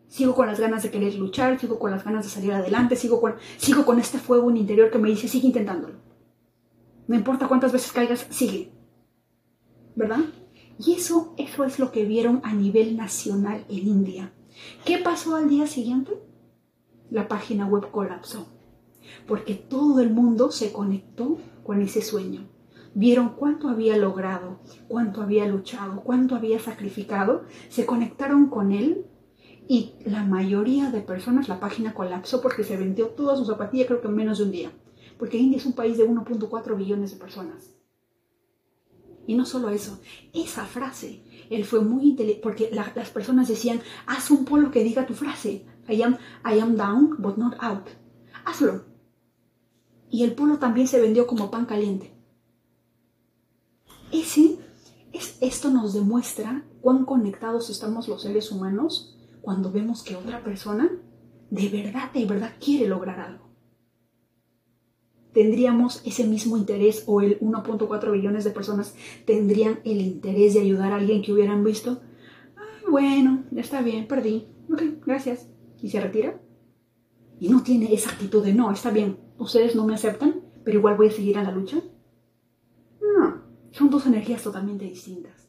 [0.09, 3.23] Sigo con las ganas de querer luchar, sigo con las ganas de salir adelante, sigo
[3.23, 5.95] con, sigo con este fuego en interior que me dice, sigue intentándolo.
[7.07, 8.71] No importa cuántas veces caigas, sigue.
[9.97, 10.27] ¿Verdad?
[10.79, 14.33] Y eso, eso es lo que vieron a nivel nacional en India.
[14.85, 16.13] ¿Qué pasó al día siguiente?
[17.11, 18.49] la página web colapsó,
[19.27, 22.49] porque todo el mundo se conectó con ese sueño.
[22.95, 29.07] Vieron cuánto había logrado, cuánto había luchado, cuánto había sacrificado, se conectaron con él
[29.69, 34.01] y la mayoría de personas la página colapsó porque se vendió toda su zapatilla creo
[34.01, 34.73] que en menos de un día,
[35.19, 37.78] porque India es un país de 1.4 billones de personas.
[39.29, 40.01] Y no solo eso,
[40.33, 45.05] esa frase, él fue muy inteligente, porque las personas decían, haz un polo que diga
[45.05, 47.89] tu frase, I am, down, but not out.
[48.47, 48.87] Hazlo.
[50.09, 52.11] Y el polo también se vendió como pan caliente.
[54.13, 54.57] Ese,
[55.13, 60.91] es, esto nos demuestra cuán conectados estamos los seres humanos cuando vemos que otra persona
[61.51, 63.48] de verdad, de verdad quiere lograr algo.
[65.39, 70.91] Tendríamos ese mismo interés o el 1.4 billones de personas tendrían el interés de ayudar
[70.91, 72.01] a alguien que hubieran visto,
[72.91, 74.49] bueno, ya está bien, perdí.
[74.69, 75.49] Ok, gracias
[75.81, 76.41] y se retira?
[77.39, 80.97] y no tiene esa actitud de no, está bien, ustedes no me aceptan, pero igual
[80.97, 81.77] voy a seguir en la lucha.
[83.01, 85.49] No, son dos energías totalmente distintas.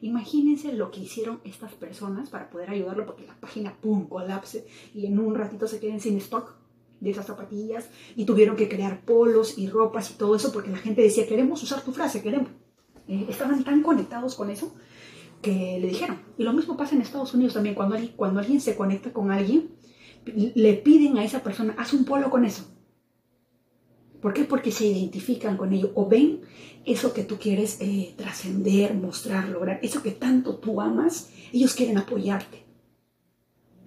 [0.00, 5.04] Imagínense lo que hicieron estas personas para poder ayudarlo porque la página, ¡pum!, colapse y
[5.04, 6.57] en un ratito se queden sin stock
[7.00, 10.78] de esas zapatillas y tuvieron que crear polos y ropas y todo eso porque la
[10.78, 12.50] gente decía, queremos usar tu frase, queremos.
[13.08, 14.74] Eh, estaban tan conectados con eso
[15.40, 16.20] que le dijeron.
[16.36, 19.70] Y lo mismo pasa en Estados Unidos también, cuando, cuando alguien se conecta con alguien,
[20.26, 22.64] le piden a esa persona, haz un polo con eso.
[24.20, 24.44] ¿Por qué?
[24.44, 26.40] Porque se identifican con ello o ven
[26.84, 31.98] eso que tú quieres eh, trascender, mostrar, lograr, eso que tanto tú amas, ellos quieren
[31.98, 32.64] apoyarte.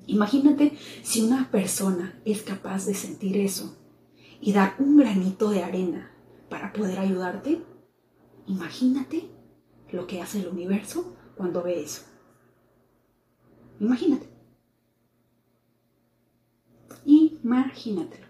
[0.08, 3.78] Imagínate si una persona es capaz de sentir eso
[4.42, 6.12] y dar un granito de arena
[6.50, 7.62] para poder ayudarte.
[8.48, 9.30] Imagínate
[9.92, 12.02] lo que hace el universo cuando ve eso.
[13.80, 14.28] Imagínate.
[17.06, 18.28] Imagínatelo.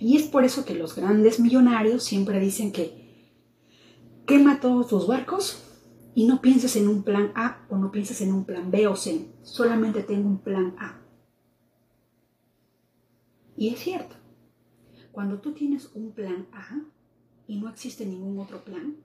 [0.00, 3.32] Y es por eso que los grandes millonarios siempre dicen que
[4.26, 5.67] quema todos tus barcos
[6.18, 8.96] y no pienses en un plan A o no pienses en un plan B o
[8.96, 9.28] C.
[9.44, 11.00] Solamente tengo un plan A.
[13.56, 14.16] Y es cierto.
[15.12, 16.80] Cuando tú tienes un plan A
[17.46, 18.96] y no existe ningún otro plan,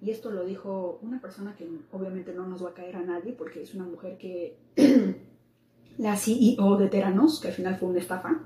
[0.00, 3.34] y esto lo dijo una persona que obviamente no nos va a caer a nadie
[3.34, 4.56] porque es una mujer que,
[5.98, 8.44] la CEO de Teranos, que al final fue una estafa,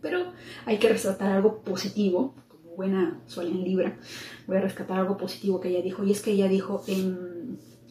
[0.00, 0.32] pero
[0.64, 2.34] hay que rescatar algo positivo,
[2.76, 3.98] buena soy en Libra,
[4.46, 6.82] voy a rescatar algo positivo que ella dijo, y es que ella dijo,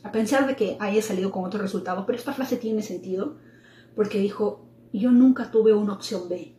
[0.03, 3.37] a pensar de que haya salido con otro resultado, pero esta frase tiene sentido,
[3.95, 6.55] porque dijo, yo nunca tuve una opción B,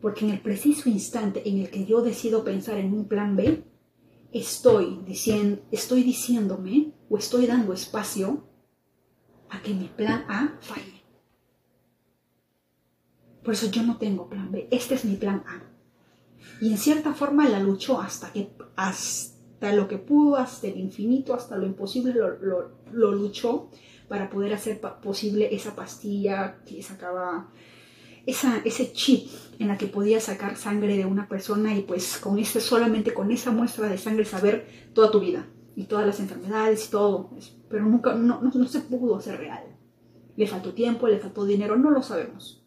[0.00, 3.64] porque en el preciso instante en el que yo decido pensar en un plan B,
[4.32, 8.44] estoy, diciendo, estoy diciéndome o estoy dando espacio
[9.48, 11.04] a que mi plan A falle.
[13.44, 15.73] Por eso yo no tengo plan B, este es mi plan A.
[16.60, 21.34] Y en cierta forma la luchó hasta, que, hasta lo que pudo, hasta el infinito,
[21.34, 23.70] hasta lo imposible, lo, luchó
[24.08, 27.50] para poder hacer posible esa pastilla que sacaba
[28.26, 29.28] esa, ese chip
[29.58, 33.30] en la que podía sacar sangre de una persona y pues con ese, solamente con
[33.30, 37.30] esa muestra de sangre saber toda tu vida y todas las enfermedades y todo,
[37.68, 39.64] pero nunca, no, no, se pudo hacer real.
[40.36, 42.64] Le faltó tiempo, le faltó dinero, no lo sabemos.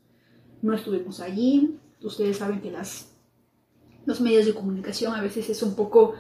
[0.61, 3.16] No estuvimos allí, ustedes saben que las,
[4.07, 6.13] los medios de comunicación a veces es un poco,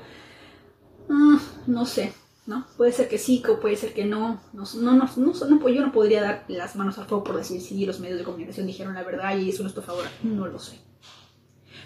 [1.09, 2.13] ah, no sé,
[2.45, 2.67] ¿no?
[2.75, 4.41] Puede ser que sí, puede ser que no.
[4.51, 7.85] No, no, no, no, yo no podría dar las manos al fuego por decir si
[7.85, 10.03] los medios de comunicación dijeron la verdad y eso no es tu favor.
[10.21, 10.81] No lo sé.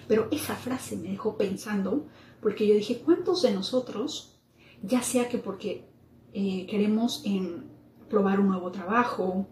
[0.08, 2.08] Pero esa frase me dejó pensando
[2.42, 4.40] porque yo dije, ¿cuántos de nosotros,
[4.82, 5.88] ya sea que porque
[6.34, 7.66] eh, queremos em,
[8.10, 9.48] probar un nuevo trabajo,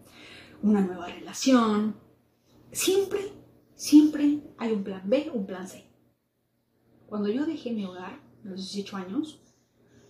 [0.63, 1.95] una nueva relación,
[2.71, 3.33] siempre,
[3.75, 5.88] siempre hay un plan B, un plan C.
[7.09, 9.41] Cuando yo dejé mi hogar, a los 18 años,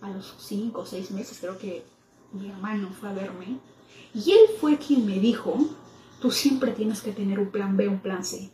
[0.02, 1.82] a los 5 o 6 meses creo que
[2.32, 3.58] mi hermano fue a verme
[4.14, 5.56] y él fue quien me dijo,
[6.20, 8.50] tú siempre tienes que tener un plan B, un plan C.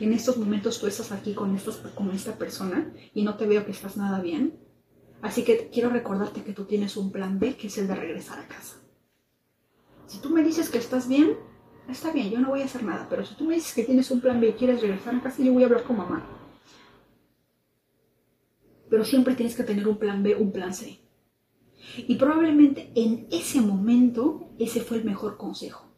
[0.00, 1.56] En estos momentos tú estás aquí con,
[1.94, 4.58] con esta persona y no te veo que estás nada bien.
[5.20, 8.40] Así que quiero recordarte que tú tienes un plan B, que es el de regresar
[8.40, 8.78] a casa.
[10.06, 11.36] Si tú me dices que estás bien,
[11.88, 13.06] está bien, yo no voy a hacer nada.
[13.08, 15.42] Pero si tú me dices que tienes un plan B y quieres regresar a casa,
[15.42, 16.41] yo voy a hablar con mamá
[18.92, 20.98] pero siempre tienes que tener un plan B, un plan C.
[21.96, 25.88] Y probablemente en ese momento ese fue el mejor consejo.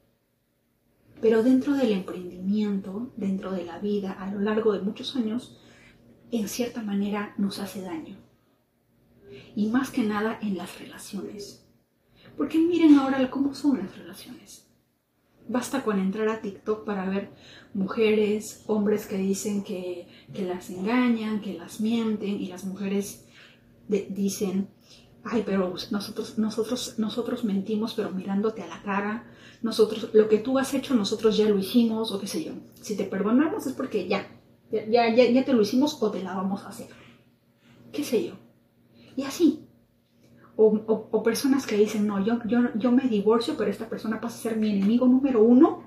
[1.21, 5.59] Pero dentro del emprendimiento, dentro de la vida, a lo largo de muchos años,
[6.31, 8.17] en cierta manera nos hace daño.
[9.57, 11.67] Y más que nada en las relaciones.
[12.37, 14.64] Porque miren ahora cómo son las relaciones.
[15.47, 17.31] Basta con entrar a TikTok para ver
[17.75, 23.27] mujeres, hombres que dicen que, las engañan, que las mienten y las mujeres
[23.89, 24.69] dicen,
[25.23, 29.31] ay, pero nosotros, nosotros, nosotros mentimos, pero mirándote a la cara,
[29.61, 32.53] nosotros, lo que tú has hecho, nosotros ya lo hicimos, o qué sé yo.
[32.81, 34.27] Si te perdonamos es porque ya,
[34.71, 36.89] ya, ya, ya te lo hicimos o te la vamos a hacer.
[37.93, 38.33] ¿Qué sé yo?
[39.17, 39.64] Y así.
[40.57, 44.43] O, personas que dicen, no, yo, yo, yo me divorcio, pero esta persona pasa a
[44.51, 45.83] ser mi enemigo número uno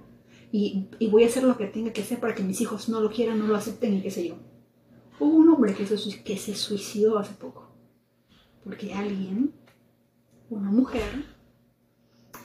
[0.52, 3.10] y, voy a hacer lo que tenga que hacer para que mis hijos no lo
[3.10, 4.36] quieran, no lo acepten y qué sé yo.
[5.20, 7.68] Hubo un hombre que se, que se suicidó hace poco
[8.68, 9.54] porque alguien,
[10.50, 11.24] una mujer,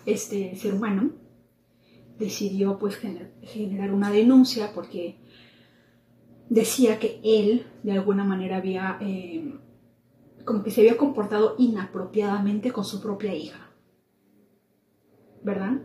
[0.07, 1.11] este ser humano,
[2.17, 2.97] decidió pues
[3.43, 5.17] generar una denuncia porque
[6.49, 9.59] decía que él de alguna manera había eh,
[10.45, 13.71] como que se había comportado inapropiadamente con su propia hija.
[15.43, 15.83] ¿Verdad?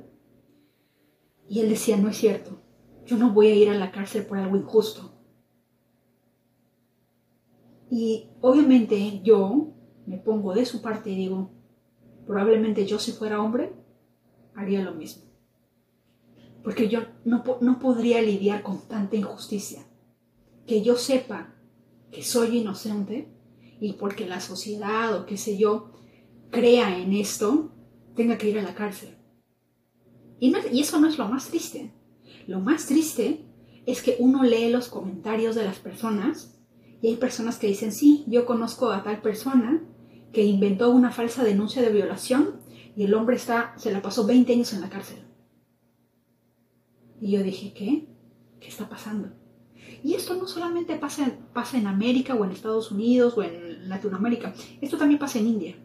[1.49, 2.61] Y él decía, no es cierto.
[3.05, 5.11] Yo no voy a ir a la cárcel por algo injusto.
[7.89, 9.73] Y obviamente yo
[10.05, 11.51] me pongo de su parte y digo,
[12.25, 13.73] probablemente yo si fuera hombre,
[14.55, 15.23] haría lo mismo.
[16.63, 19.83] Porque yo no, no podría lidiar con tanta injusticia.
[20.65, 21.53] Que yo sepa
[22.11, 23.36] que soy inocente
[23.79, 25.91] y porque la sociedad o qué sé yo
[26.51, 27.71] crea en esto,
[28.15, 29.17] tenga que ir a la cárcel.
[30.39, 31.93] Y, y eso no es lo más triste.
[32.47, 33.45] Lo más triste
[33.85, 36.57] es que uno lee los comentarios de las personas
[37.01, 39.83] y hay personas que dicen, sí, yo conozco a tal persona
[40.33, 42.59] que inventó una falsa denuncia de violación
[42.95, 45.19] y el hombre está, se la pasó 20 años en la cárcel.
[47.21, 48.07] Y yo dije, ¿qué?
[48.59, 49.29] ¿Qué está pasando?
[50.03, 54.53] Y esto no solamente pasa, pasa en América o en Estados Unidos o en Latinoamérica,
[54.81, 55.75] esto también pasa en India.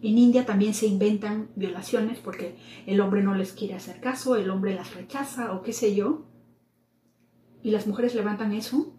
[0.00, 2.56] En India también se inventan violaciones porque
[2.86, 6.26] el hombre no les quiere hacer caso, el hombre las rechaza o qué sé yo.
[7.62, 8.94] Y las mujeres levantan eso.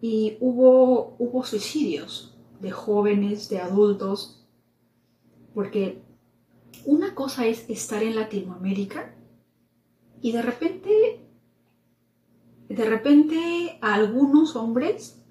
[0.00, 4.44] Y hubo, hubo suicidios de jóvenes, de adultos,
[5.54, 6.02] porque
[6.84, 9.14] una cosa es estar en Latinoamérica
[10.24, 11.23] y de repente,
[12.68, 15.22] de repente algunos hombres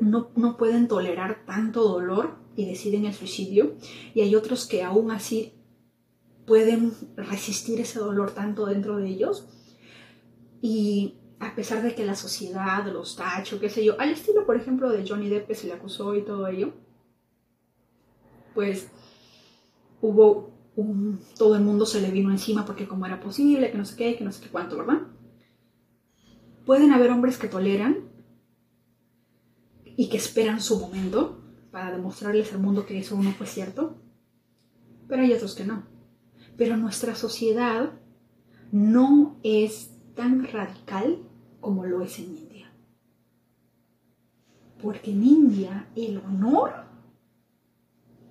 [0.00, 3.74] no, no pueden tolerar tanto dolor y deciden el suicidio
[4.14, 5.54] y hay otros que aún así
[6.46, 9.48] pueden resistir ese dolor tanto dentro de ellos
[10.62, 14.56] y a pesar de que la sociedad los tacho, qué sé yo, al estilo por
[14.56, 16.72] ejemplo de Johnny Depp se le acusó y todo ello,
[18.54, 18.88] pues
[20.00, 23.84] hubo un, todo el mundo se le vino encima porque cómo era posible, que no
[23.84, 25.02] sé qué, que no sé qué cuánto, ¿verdad?
[26.68, 28.10] Pueden haber hombres que toleran
[29.86, 34.02] y que esperan su momento para demostrarles al mundo que eso no fue cierto,
[35.08, 35.84] pero hay otros que no.
[36.58, 37.98] Pero nuestra sociedad
[38.70, 41.22] no es tan radical
[41.60, 42.70] como lo es en India.
[44.82, 46.84] Porque en India el honor,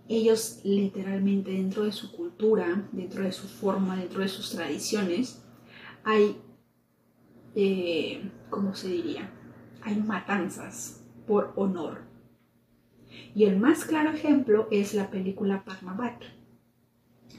[0.08, 5.42] ellos literalmente dentro de su cultura, dentro de su forma, dentro de sus tradiciones,
[6.04, 6.40] hay,
[7.60, 9.32] eh, ¿cómo se diría?
[9.82, 12.02] Hay matanzas por honor.
[13.34, 16.22] Y el más claro ejemplo es la película Padmavat,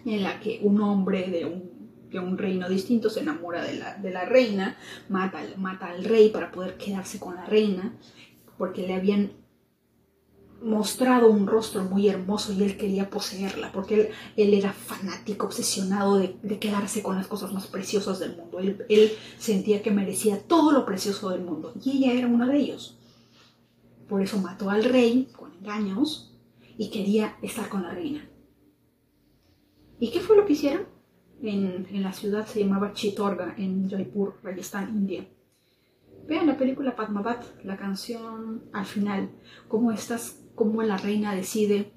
[0.05, 4.77] en la que un hombre de un, reino distinto se enamora de la, reina,
[5.09, 7.95] mata, mata al rey para poder quedarse con la reina,
[8.57, 9.31] porque le habían
[10.63, 16.59] mostrado un rostro muy hermoso y él quería poseerla, porque él, era fanático, obsesionado de,
[16.59, 18.59] quedarse con las cosas más preciosas del mundo.
[18.59, 22.59] Él, él, sentía que merecía todo lo precioso del mundo y ella era una de
[22.59, 22.99] ellos.
[24.09, 26.35] Por eso mató al rey con engaños
[26.77, 28.29] y quería estar con la reina.
[30.01, 30.87] ¿Y qué fue lo que hicieron?
[31.43, 35.29] En, la ciudad se llamaba Chitorga, en Jaipur, Rajasthan, India.
[36.27, 39.31] Vean la película Padmavat, la canción al final,
[39.67, 41.93] cómo estás, cómo la reina decide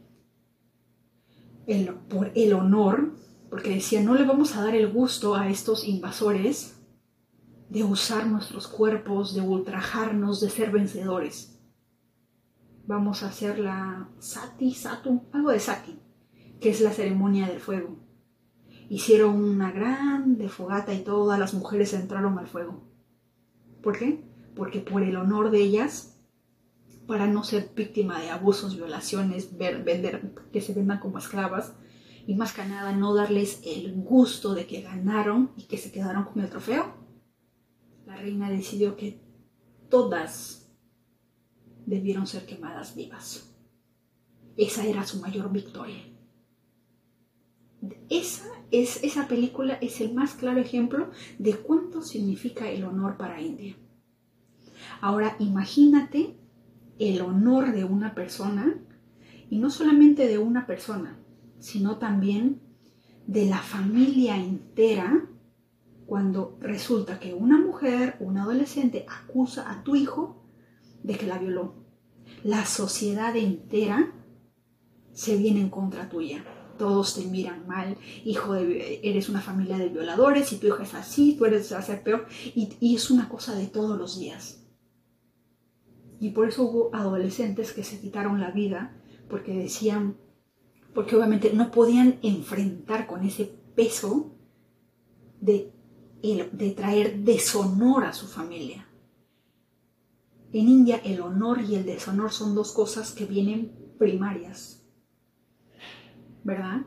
[2.10, 3.16] por el honor,
[3.50, 6.80] porque decía, no le vamos a dar el gusto a estos invasores
[7.70, 11.52] de usar nuestros cuerpos, de ultrajarnos, de ser vencedores
[12.92, 15.98] vamos a hacer la sati, satu, algo de sati,
[16.60, 17.98] que es la ceremonia del fuego.
[18.90, 22.84] Hicieron una grande fogata y todas las mujeres entraron al fuego.
[23.82, 24.26] ¿Por qué?
[24.56, 26.11] Porque por el honor de ellas,
[27.12, 31.74] para no ser víctima de abusos, violaciones, vender, que se vendan como esclavas,
[32.26, 36.24] y más que nada no darles el gusto de que ganaron y que se quedaron
[36.24, 36.96] con el trofeo,
[38.06, 39.20] la reina decidió que
[39.90, 40.72] todas
[41.86, 43.54] debieron ser quemadas vivas.
[44.56, 46.02] Esa era su mayor victoria.
[48.10, 53.42] Esa, es, esa película es el más claro ejemplo de cuánto significa el honor para
[53.42, 53.76] India.
[55.02, 56.38] Ahora imagínate
[57.02, 58.76] el honor de una persona,
[59.50, 61.18] y no solamente de una persona,
[61.60, 62.62] sino también
[63.26, 65.28] de la familia entera,
[66.06, 70.46] cuando resulta que una mujer, un adolescente, acusa a tu hijo
[71.02, 71.74] de que la violó.
[72.44, 74.14] La sociedad entera
[75.12, 76.44] se viene en contra tuya.
[76.78, 80.94] Todos te miran mal, hijo de, eres una familia de violadores y tu hijo es
[80.94, 82.28] así, tú eres a ser peor.
[82.54, 84.61] Y es una cosa de todos los días.
[86.22, 88.96] Y por eso hubo adolescentes que se quitaron la vida
[89.28, 90.18] porque decían,
[90.94, 93.46] porque obviamente no podían enfrentar con ese
[93.76, 94.32] peso
[95.40, 95.74] de,
[96.78, 98.88] traer deshonor a su familia.
[100.54, 104.86] En India el honor y el deshonor son dos cosas que vienen primarias,
[106.44, 106.82] ¿verdad?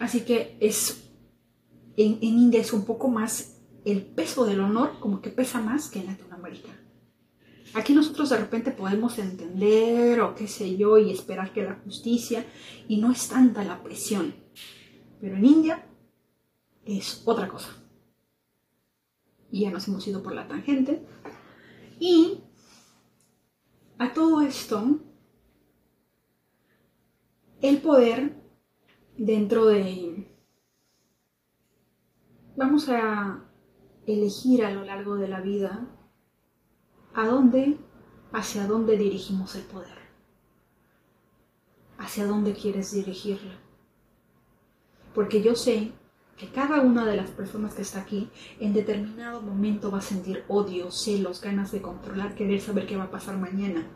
[0.00, 1.10] Así que es,
[1.98, 5.98] en, India es un poco más el peso del honor como que pesa más que
[5.98, 6.85] en Latinoamérica.
[7.76, 12.46] Aquí nosotros de repente podemos entender o qué sé yo y esperar que la justicia
[12.88, 14.34] y no es tanta la presión.
[15.20, 15.86] Pero en India
[16.86, 17.68] es otra cosa.
[19.50, 21.06] Y ya nos hemos ido por la tangente.
[22.00, 22.40] Y
[23.98, 24.98] a todo esto,
[27.60, 28.42] el poder
[29.18, 30.34] dentro de...
[32.56, 33.44] Vamos a
[34.06, 35.95] elegir a lo largo de la vida
[37.16, 37.78] a dónde,
[38.32, 39.96] hacia dónde dirigimos el poder.
[41.98, 43.52] Hacia dónde quieres dirigirlo.
[45.14, 45.92] Porque yo sé
[46.36, 48.28] que cada una de las personas que está aquí
[48.60, 53.04] en determinado momento va a sentir odio, celos, ganas de controlar, querer saber qué va
[53.04, 53.86] a pasar mañana,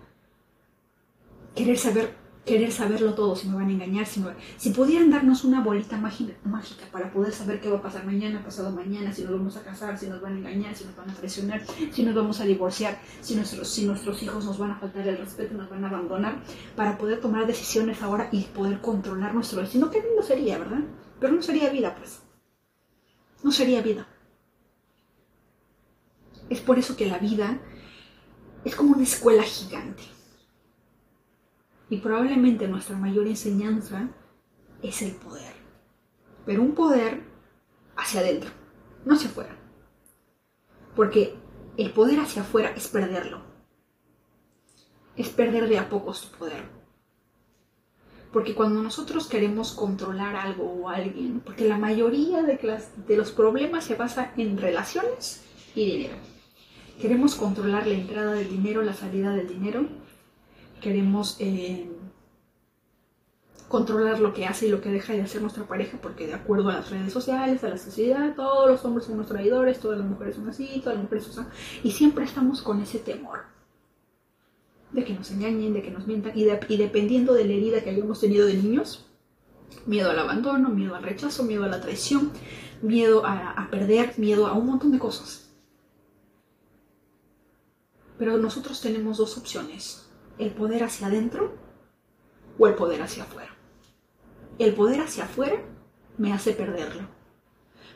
[1.55, 4.24] querer saber querer saberlo todo, si me van a engañar, si,
[4.57, 8.43] si pudieran darnos una bolita mágica, mágica para poder saber qué va a pasar mañana,
[8.43, 11.11] pasado mañana, si nos vamos a casar, si nos van a engañar, si nos van
[11.11, 11.62] a presionar,
[11.93, 15.18] si nos vamos a divorciar, si nuestros, si nuestros hijos nos van a faltar el
[15.18, 16.43] respeto, nos van a abandonar,
[16.76, 20.80] para poder tomar decisiones ahora y poder controlar nuestro destino, qué lindo sería, ¿verdad?
[21.20, 22.20] Pero no sería vida, pues.
[23.43, 24.07] No sería vida.
[26.49, 27.59] Es por eso que la vida
[28.64, 30.03] es como una escuela gigante
[31.91, 34.09] y probablemente nuestra mayor enseñanza
[34.80, 35.53] es el poder.
[36.47, 37.22] Pero un poder
[37.97, 38.51] hacia adentro,
[39.05, 39.57] no hacia afuera.
[40.95, 41.34] Porque
[41.76, 43.43] el poder hacia afuera es perderlo.
[45.16, 46.62] Es perder de a poco tu poder.
[48.32, 53.84] Porque cuando nosotros queremos controlar algo o alguien, porque la mayoría de, de los problemas
[53.84, 56.14] se basa en relaciones y dinero.
[57.01, 59.88] Queremos controlar la entrada del dinero, la salida del dinero,
[60.81, 61.91] queremos eh,
[63.68, 66.70] controlar lo que hace y lo que deja de hacer nuestra pareja, porque de acuerdo
[66.70, 70.09] a las redes sociales, a la sociedad, todos los hombres son unos traidores, todas las
[70.09, 71.47] mujeres son así, todas las mujeres son
[71.85, 73.45] y siempre estamos con ese temor
[74.91, 78.18] de que nos engañen, de que nos mientan, y, dependiendo de la herida que hayamos
[78.18, 79.07] tenido de niños,
[79.87, 82.33] miedo al abandono, miedo al rechazo, miedo a la traición,
[82.83, 85.49] miedo a perder, miedo a un montón de cosas.
[88.18, 90.09] Pero nosotros tenemos dos opciones
[90.41, 91.53] el poder hacia adentro
[92.59, 93.55] o el poder hacia afuera.
[94.59, 95.62] El poder hacia afuera
[96.16, 97.03] me hace perderlo.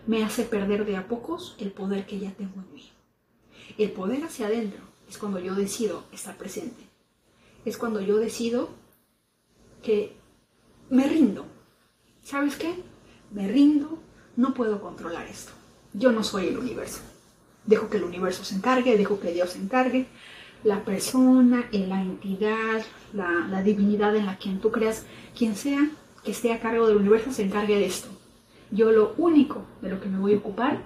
[0.07, 2.93] Me hace perder de a pocos el poder que ya tengo en mí.
[3.79, 6.85] El poder hacia adentro es cuando yo decido estar presente.
[7.65, 8.69] Es cuando yo decido
[9.83, 10.15] que
[10.91, 11.47] me rindo.
[12.23, 12.75] ¿Sabes qué?
[13.31, 13.99] Me rindo,
[14.37, 15.53] no puedo controlar esto.
[15.95, 17.01] Yo no soy el universo.
[17.65, 20.09] Dejo que el universo se encargue, dejo que Dios se encargue,
[20.65, 25.05] la persona, en la entidad, la, divinidad en la quien tú creas,
[25.37, 25.91] quien sea
[26.25, 28.09] que esté a cargo del universo se encargue de esto.
[28.71, 30.83] Yo lo único de lo que me voy a ocupar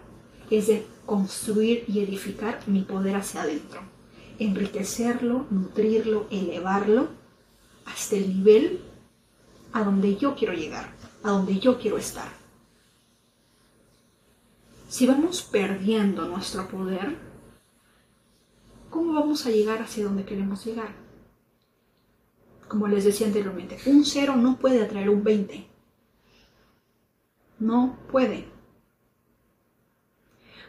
[0.50, 3.80] es de construir y edificar mi poder hacia adentro,
[4.38, 7.08] enriquecerlo, nutrirlo, elevarlo
[7.86, 8.80] hasta el nivel
[9.72, 12.28] a donde yo quiero llegar, a donde yo quiero estar.
[14.88, 17.27] Si vamos perdiendo nuestro poder,
[18.91, 20.95] ¿cómo vamos a llegar hacia donde queremos llegar?
[22.68, 25.66] Como les decía anteriormente, un cero no puede atraer un 20.
[27.59, 28.47] No puede.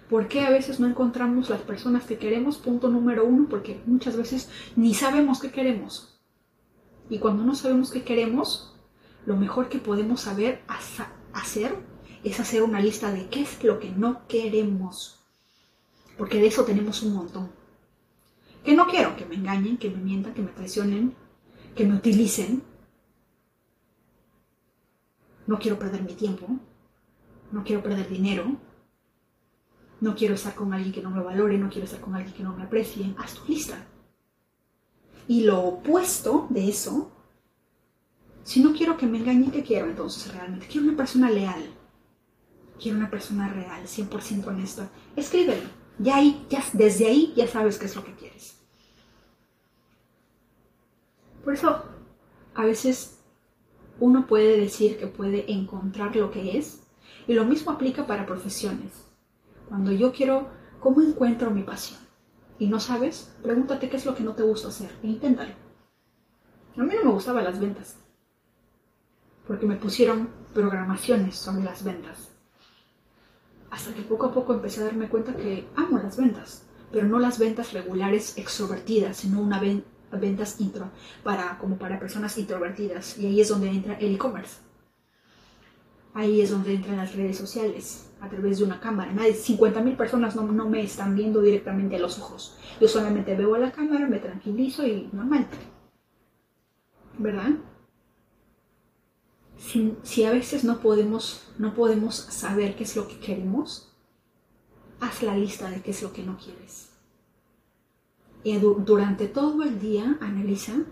[0.10, 2.58] ¿Por qué a veces no encontramos las personas que queremos?
[2.58, 6.20] Punto número uno, porque muchas veces ni sabemos qué queremos.
[7.10, 8.76] Y cuando no sabemos qué queremos,
[9.26, 10.64] lo mejor que podemos saber
[11.34, 11.76] hacer
[12.24, 15.20] es hacer una lista de qué es lo que no queremos.
[16.18, 17.59] Porque de eso tenemos un montón.
[18.64, 21.16] Que no quiero que me engañen, que me mientan, que me traicionen,
[21.76, 22.64] que me utilicen.
[25.47, 26.47] No quiero perder mi tiempo.
[27.51, 28.57] No quiero perder dinero.
[30.01, 32.43] No quiero estar con alguien que no me valore, no quiero estar con alguien que
[32.43, 33.14] no me aprecie.
[33.18, 33.86] Haz tu lista.
[35.28, 37.12] Y lo opuesto de eso,
[38.43, 40.68] si no quiero que me engañen, ¿qué quiero entonces realmente?
[40.68, 41.70] Quiero una persona leal.
[42.82, 44.89] Quiero una persona real, 100% honesta.
[45.16, 45.79] Escríbelo.
[46.00, 48.58] Ya ahí, ya, desde ahí ya sabes qué es lo que quieres.
[51.43, 51.84] Por eso,
[52.56, 53.20] a veces
[54.00, 56.84] uno puede decir que puede encontrar lo que es,
[57.28, 59.06] y lo mismo aplica para profesiones.
[59.68, 60.47] Cuando yo quiero,
[60.80, 62.00] ¿cómo encuentro mi pasión?
[62.58, 65.54] Y no sabes, pregúntate qué es lo que no te gusta hacer e inténtalo.
[66.78, 67.97] A mí no me gustaban las ventas,
[69.47, 72.29] porque me pusieron programaciones sobre las ventas.
[73.72, 77.20] Hasta que poco a poco empecé a darme cuenta que amo las ventas, pero no
[77.20, 80.90] las ventas regulares extrovertidas, sino una, venta ventas intro,
[81.24, 83.18] para, como para personas introvertidas.
[83.18, 84.58] Y ahí es donde entra el e-commerce.
[86.14, 89.14] Ahí es donde entran las redes sociales, a través de una cámara.
[89.14, 92.58] Nadie, 50 mil personas no, no me están viendo directamente a los ojos.
[92.82, 95.48] Yo solamente veo a la cámara, me tranquilizo y normal.
[97.18, 97.52] ¿Verdad?
[99.60, 103.93] Si, a veces no podemos, no podemos saber qué es lo que queremos,
[104.99, 106.89] haz la lista de qué es lo que no quieres.
[108.43, 110.86] Y durante todo el día analiza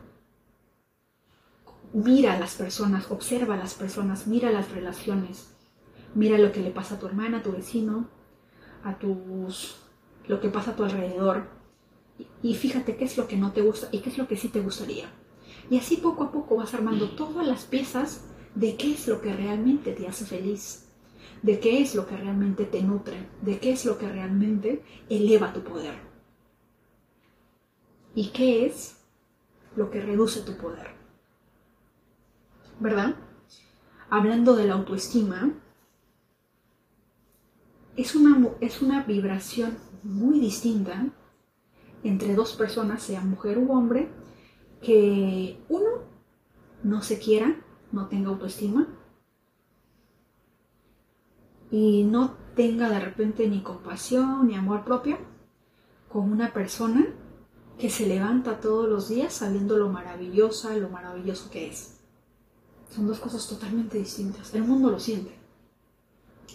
[1.94, 5.54] mira a las personas, observa a las personas, mira las relaciones,
[6.14, 8.10] mira lo que le pasa a tu hermana, a tu vecino,
[8.84, 9.78] a tus
[10.28, 11.48] lo que pasa a tu alrededor
[12.42, 14.50] y, fíjate qué es lo que no te gusta y qué es lo que sí
[14.50, 15.06] te gustaría.
[15.70, 18.26] Y así poco a poco vas armando todas las piezas
[18.58, 20.88] de qué es lo que realmente te hace feliz,
[21.42, 25.54] de qué es lo que realmente te nutre, de qué es lo que realmente eleva
[25.54, 25.96] tu poder.
[28.16, 28.98] Y qué es
[29.76, 30.98] lo que reduce tu poder.
[32.80, 33.16] ¿verdad?
[34.10, 35.52] Hablando de la autoestima,
[37.96, 41.08] es una, es una vibración muy distinta
[42.04, 44.10] entre dos personas, sea mujer u hombre,
[44.82, 45.88] que uno
[46.84, 47.56] no se quiera,
[47.92, 48.88] no tenga autoestima
[51.72, 55.18] y no tenga de repente ni compasión ni amor propio
[56.10, 57.08] con una persona
[57.78, 62.00] que se levanta todos los días sabiendo lo maravillosa, lo maravilloso que es.
[62.90, 64.54] Son dos cosas totalmente distintas.
[64.56, 65.32] El mundo lo siente.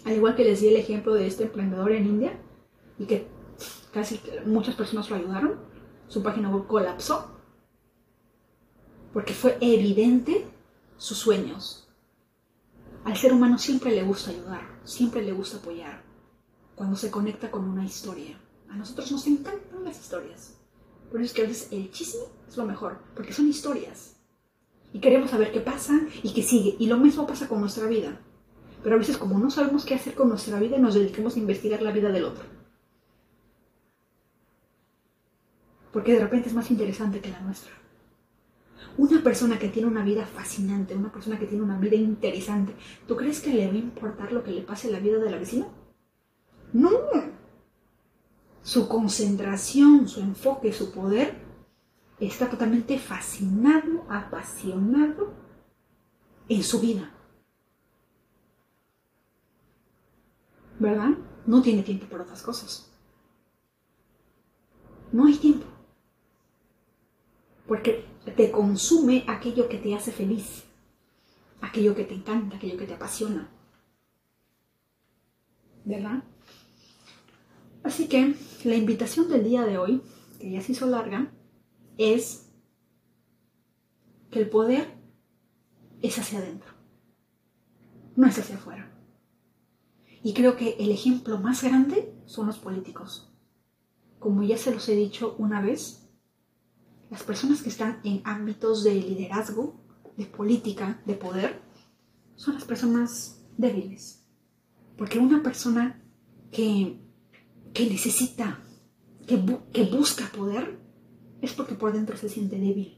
[0.03, 2.39] Al igual que les di el ejemplo de este emprendedor en India
[2.99, 3.27] y que
[3.93, 5.55] casi muchas personas lo ayudaron,
[6.07, 7.33] su página web colapsó
[9.13, 10.45] porque fue evidente
[11.03, 11.85] sus sueños.
[13.03, 16.01] Al ser humano siempre le gusta ayudar, siempre le gusta apoyar
[16.75, 18.39] cuando se conecta con una historia.
[18.69, 20.55] A nosotros nos encantan las historias.
[21.11, 24.15] Por eso es que a veces el chisme es lo mejor, porque son historias
[24.93, 26.77] y queremos saber qué pasa y qué sigue.
[26.79, 28.21] Y lo mismo pasa con nuestra vida.
[28.81, 31.81] Pero a veces como no sabemos qué hacer con nuestra vida, nos dedicamos a investigar
[31.81, 32.45] la vida del otro.
[35.91, 37.73] Porque de repente es más interesante que la nuestra.
[38.97, 42.75] Una persona que tiene una vida fascinante, una persona que tiene una vida interesante,
[43.07, 45.31] ¿tú crees que le va a importar lo que le pase en la vida de
[45.31, 45.67] la vecina?
[46.73, 46.91] No.
[48.61, 51.35] Su concentración, su enfoque, su poder
[52.19, 55.33] está totalmente fascinado, apasionado
[56.47, 57.11] en su vida.
[60.79, 61.11] ¿Verdad?
[61.45, 62.91] No tiene tiempo para otras cosas.
[65.11, 65.65] No hay tiempo.
[67.67, 70.63] Porque te consume aquello que te hace feliz,
[71.61, 73.49] aquello que te encanta, aquello que te apasiona.
[75.85, 76.23] ¿Verdad?
[77.83, 80.01] Así que la invitación del día de hoy,
[80.39, 81.31] que ya se hizo larga,
[81.97, 82.49] es
[84.31, 84.97] que el poder
[86.01, 86.71] es hacia adentro,
[88.15, 88.89] no es hacia afuera.
[90.23, 93.29] Y creo que el ejemplo más grande son los políticos.
[94.19, 96.02] Como ya se los he dicho una vez,
[97.13, 99.79] las personas que están en ámbitos de liderazgo,
[100.17, 101.61] de política, de poder,
[102.35, 104.25] son las personas débiles.
[104.97, 106.03] Porque una persona
[106.51, 106.99] que,
[107.71, 108.59] que necesita,
[109.27, 109.39] que,
[109.71, 110.79] que busca poder,
[111.39, 112.97] es porque por dentro se siente débil.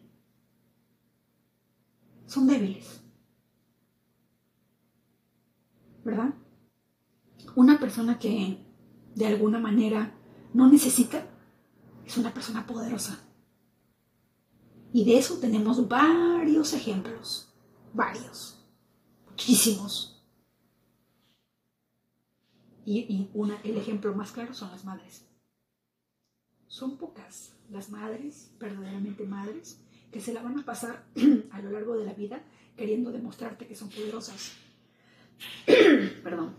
[2.25, 3.01] Son débiles.
[6.05, 6.35] ¿Verdad?
[7.53, 8.65] Una persona que
[9.13, 10.15] de alguna manera
[10.53, 11.27] no necesita
[12.05, 13.19] es una persona poderosa.
[14.95, 17.49] Y de eso tenemos varios ejemplos.
[17.91, 18.63] Varios.
[19.29, 20.23] Muchísimos.
[22.85, 23.27] Y,
[23.65, 25.25] el ejemplo más claro son las madres.
[26.67, 29.81] Son pocas las madres, verdaderamente madres,
[30.13, 31.03] que se la van a pasar
[31.51, 32.41] a lo largo de la vida
[32.77, 34.53] queriendo demostrarte que son poderosas.
[36.23, 36.55] Perdón.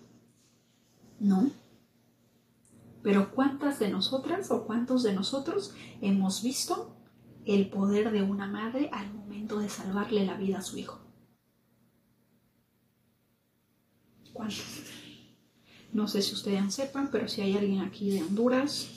[1.20, 1.50] No.
[3.02, 6.95] Pero ¿cuántas de nosotras o cuántos de nosotros hemos visto
[7.46, 11.00] el poder de una madre al momento de salvarle la vida a su hijo?
[14.32, 14.64] ¿Cuántos?
[15.92, 18.88] No sé si ustedes sepan, pero si hay alguien aquí de Honduras,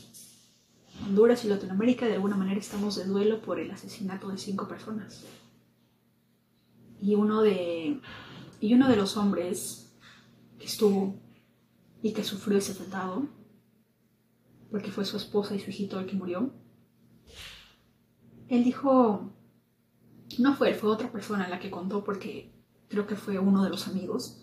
[1.05, 5.23] Honduras y Latinoamérica de alguna manera estamos de duelo por el asesinato de cinco personas.
[6.99, 8.01] Y uno de,
[8.59, 9.95] y uno de los hombres
[10.57, 11.15] que estuvo
[12.01, 13.27] y que sufrió ese atentado,
[14.71, 16.51] porque fue su esposa y su hijito el que murió,
[18.49, 19.31] él dijo,
[20.37, 22.51] no fue él, fue otra persona la que contó porque
[22.87, 24.41] creo que fue uno de los amigos,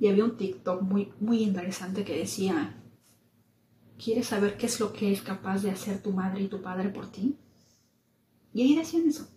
[0.00, 2.80] y había un TikTok muy, muy interesante que decía,
[4.02, 6.88] ¿Quieres saber qué es lo que es capaz de hacer tu madre y tu padre
[6.88, 7.38] por ti?
[8.52, 9.28] Y ahí decían eso.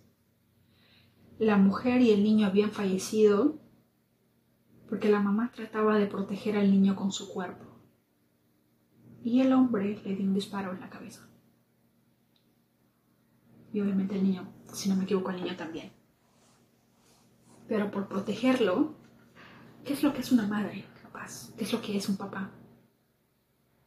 [1.38, 3.60] La mujer y el niño habían fallecido
[4.88, 7.64] porque la mamá trataba de proteger al niño con su cuerpo.
[9.22, 11.27] Y el hombre le dio un disparo en la cabeza.
[13.80, 15.92] Obviamente el niño, si no me equivoco, el niño también.
[17.68, 18.94] Pero por protegerlo,
[19.84, 21.52] ¿qué es lo que es una madre capaz?
[21.56, 22.50] ¿Qué es lo que es un papá?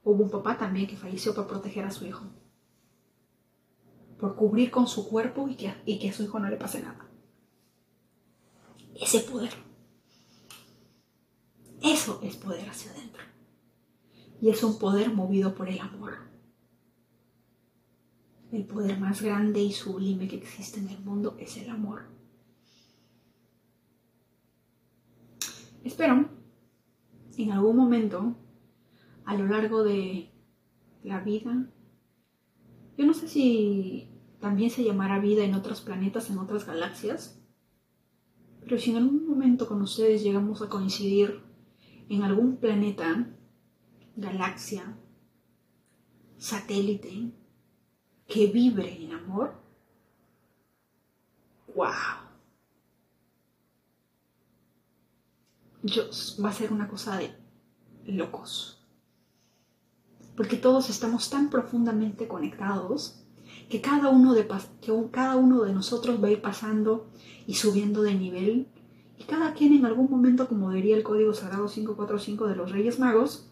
[0.04, 2.26] Hubo un papá también que falleció por proteger a su hijo.
[4.20, 6.82] Por cubrir con su cuerpo y que, y que a su hijo no le pase
[6.82, 7.08] nada.
[8.96, 9.54] Ese poder.
[11.82, 13.24] Eso es poder hacia adentro.
[14.40, 16.31] Y es un poder movido por el amor.
[18.52, 22.04] El poder más grande y sublime que existe en el mundo es el amor.
[25.84, 26.30] Espero
[27.38, 28.36] en algún momento
[29.26, 30.32] a lo largo de
[31.04, 31.70] la vida,
[32.98, 37.42] yo no sé si también se llamará vida en otros planetas, en otras galaxias,
[38.60, 41.42] pero si en algún momento con ustedes llegamos a coincidir
[42.10, 43.28] en algún planeta,
[44.16, 44.98] galaxia,
[46.38, 47.32] satélite,
[48.32, 49.54] que vibre en amor,
[51.76, 51.92] wow.
[55.84, 56.04] Yo,
[56.44, 57.36] va a ser una cosa de
[58.06, 58.80] locos.
[60.38, 63.22] Porque todos estamos tan profundamente conectados
[63.70, 64.48] que cada uno de,
[64.80, 67.10] que cada uno de nosotros va a ir pasando
[67.48, 68.68] y subiendo de nivel.
[69.18, 72.98] Y cada quien en algún momento, como diría el Código Sagrado 545 de los Reyes
[72.98, 73.52] Magos,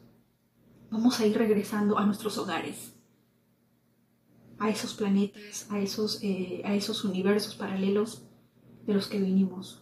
[0.90, 2.99] vamos a ir regresando a nuestros hogares,
[4.60, 8.24] a esos planetas, a esos, eh, a esos universos paralelos
[8.86, 9.82] de los que vinimos.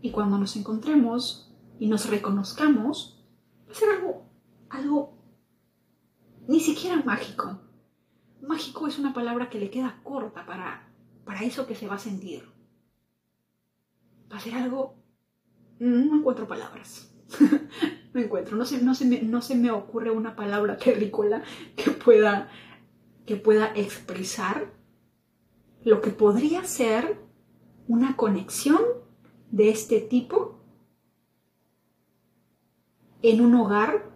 [0.00, 3.24] Y cuando nos encontremos y nos reconozcamos,
[3.68, 4.24] va a ser algo,
[4.70, 5.18] algo
[6.48, 7.60] ni siquiera mágico.
[8.40, 10.88] Mágico es una palabra que le queda corta para,
[11.24, 12.48] para eso que se va a sentir.
[14.32, 14.96] Va a ser algo...
[15.80, 17.15] Mm, no encuentro palabras.
[18.14, 18.56] no encuentro.
[18.56, 21.42] No se, no, se me, no se me ocurre una palabra terrícola
[21.76, 22.50] que pueda,
[23.24, 24.72] que pueda expresar
[25.84, 27.20] lo que podría ser
[27.86, 28.80] una conexión
[29.50, 30.60] de este tipo
[33.22, 34.10] en un hogar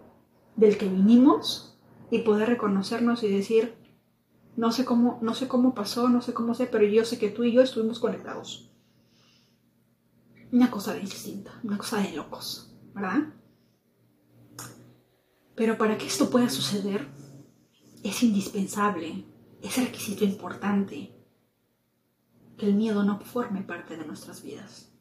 [0.55, 3.73] del que vinimos y poder reconocernos y decir,
[4.57, 7.29] no sé cómo, no sé cómo pasó, no sé cómo sé, pero yo sé que
[7.29, 8.69] tú y yo estuvimos conectados.
[10.51, 13.33] Una cosa distinta, una cosa de locos, ¿verdad?
[15.55, 17.07] Pero para que esto pueda suceder,
[18.03, 19.25] es indispensable,
[19.61, 21.15] es requisito importante
[22.57, 24.91] que el miedo no forme parte de nuestras vidas.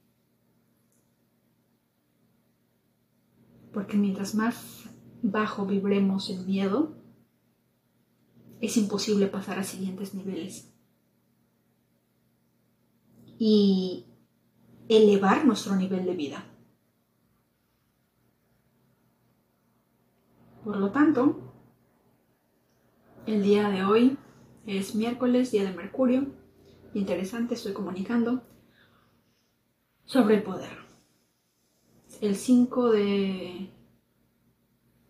[3.73, 4.85] porque mientras más
[5.23, 6.97] bajo vibremos el miedo,
[8.61, 10.73] es imposible pasar a siguientes niveles.
[13.39, 14.07] Y
[14.89, 16.45] elevar nuestro nivel de vida.
[20.65, 21.55] Por lo tanto,
[23.27, 24.19] el día de hoy
[24.67, 26.27] es miércoles, día de Mercurio.
[26.95, 28.43] Interesante, estoy comunicando
[30.05, 30.91] sobre el poder
[32.21, 33.71] el 5 de,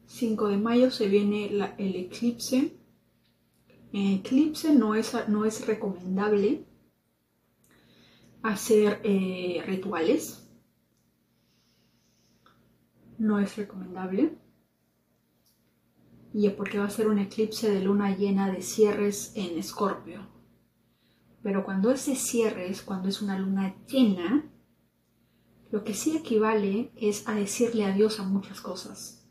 [0.06, 2.76] 5 de mayo se viene el eclipse.
[3.92, 6.64] En eclipse no es, no es recomendable
[8.42, 10.48] hacer eh, rituales.
[13.18, 14.38] No es recomendable.
[16.32, 20.28] Y porque va a ser un eclipse de luna llena de cierres en escorpio.
[21.42, 24.50] Pero cuando ese cierre es cuando es una luna llena,
[25.70, 29.26] lo que sí equivale es a decirle adiós a muchas cosas.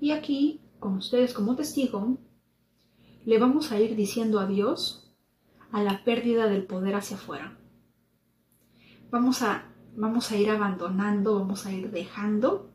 [0.00, 2.18] Y aquí, con ustedes como testigo,
[3.24, 5.14] le vamos a ir diciendo adiós
[5.70, 7.58] a la pérdida del poder hacia afuera.
[9.10, 12.74] Vamos a, vamos a ir abandonando, vamos a ir dejando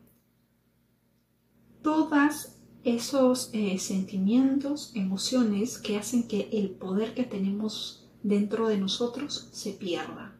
[1.82, 9.48] todos esos eh, sentimientos, emociones que hacen que el poder que tenemos dentro de nosotros
[9.52, 10.38] se pierda.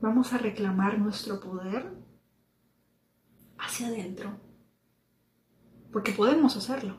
[0.00, 1.92] Vamos a reclamar nuestro poder
[3.58, 4.40] hacia adentro.
[5.92, 6.96] Porque podemos hacerlo.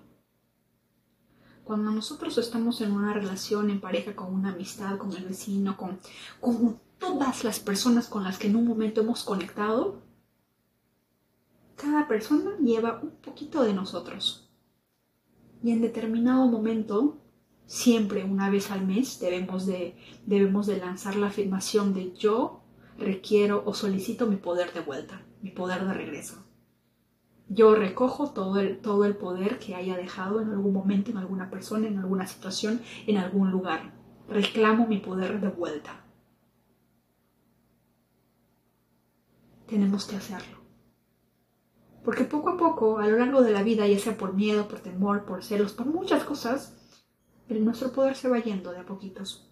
[1.64, 6.00] Cuando nosotros estamos en una relación, en pareja, con una amistad, con el vecino, con,
[6.40, 10.02] con todas las personas con las que en un momento hemos conectado,
[11.82, 14.50] cada persona lleva un poquito de nosotros.
[15.64, 17.18] Y en determinado momento,
[17.66, 22.62] siempre una vez al mes, debemos de, debemos de lanzar la afirmación de yo
[22.98, 26.46] requiero o solicito mi poder de vuelta, mi poder de regreso.
[27.50, 31.50] Yo recojo todo el, todo el poder que haya dejado en algún momento, en alguna
[31.50, 33.94] persona, en alguna situación, en algún lugar.
[34.30, 36.06] Reclamo mi poder de vuelta.
[39.68, 40.61] Tenemos que hacerlo.
[42.04, 44.80] Porque poco a poco, a lo largo de la vida, ya sea por miedo, por
[44.80, 46.76] temor, por celos, por muchas cosas,
[47.48, 49.48] el, nuestro poder se va yendo de a poquitos.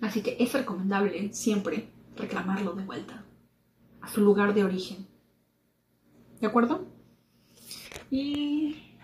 [0.00, 3.24] Así que es recomendable siempre reclamarlo de vuelta
[4.00, 5.06] a su lugar de origen.
[6.40, 6.86] ¿De acuerdo?
[8.10, 8.98] Y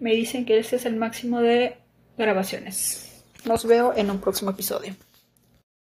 [0.00, 1.76] me dicen que ese es el máximo de
[2.18, 3.24] grabaciones.
[3.44, 4.94] Nos veo en un próximo episodio.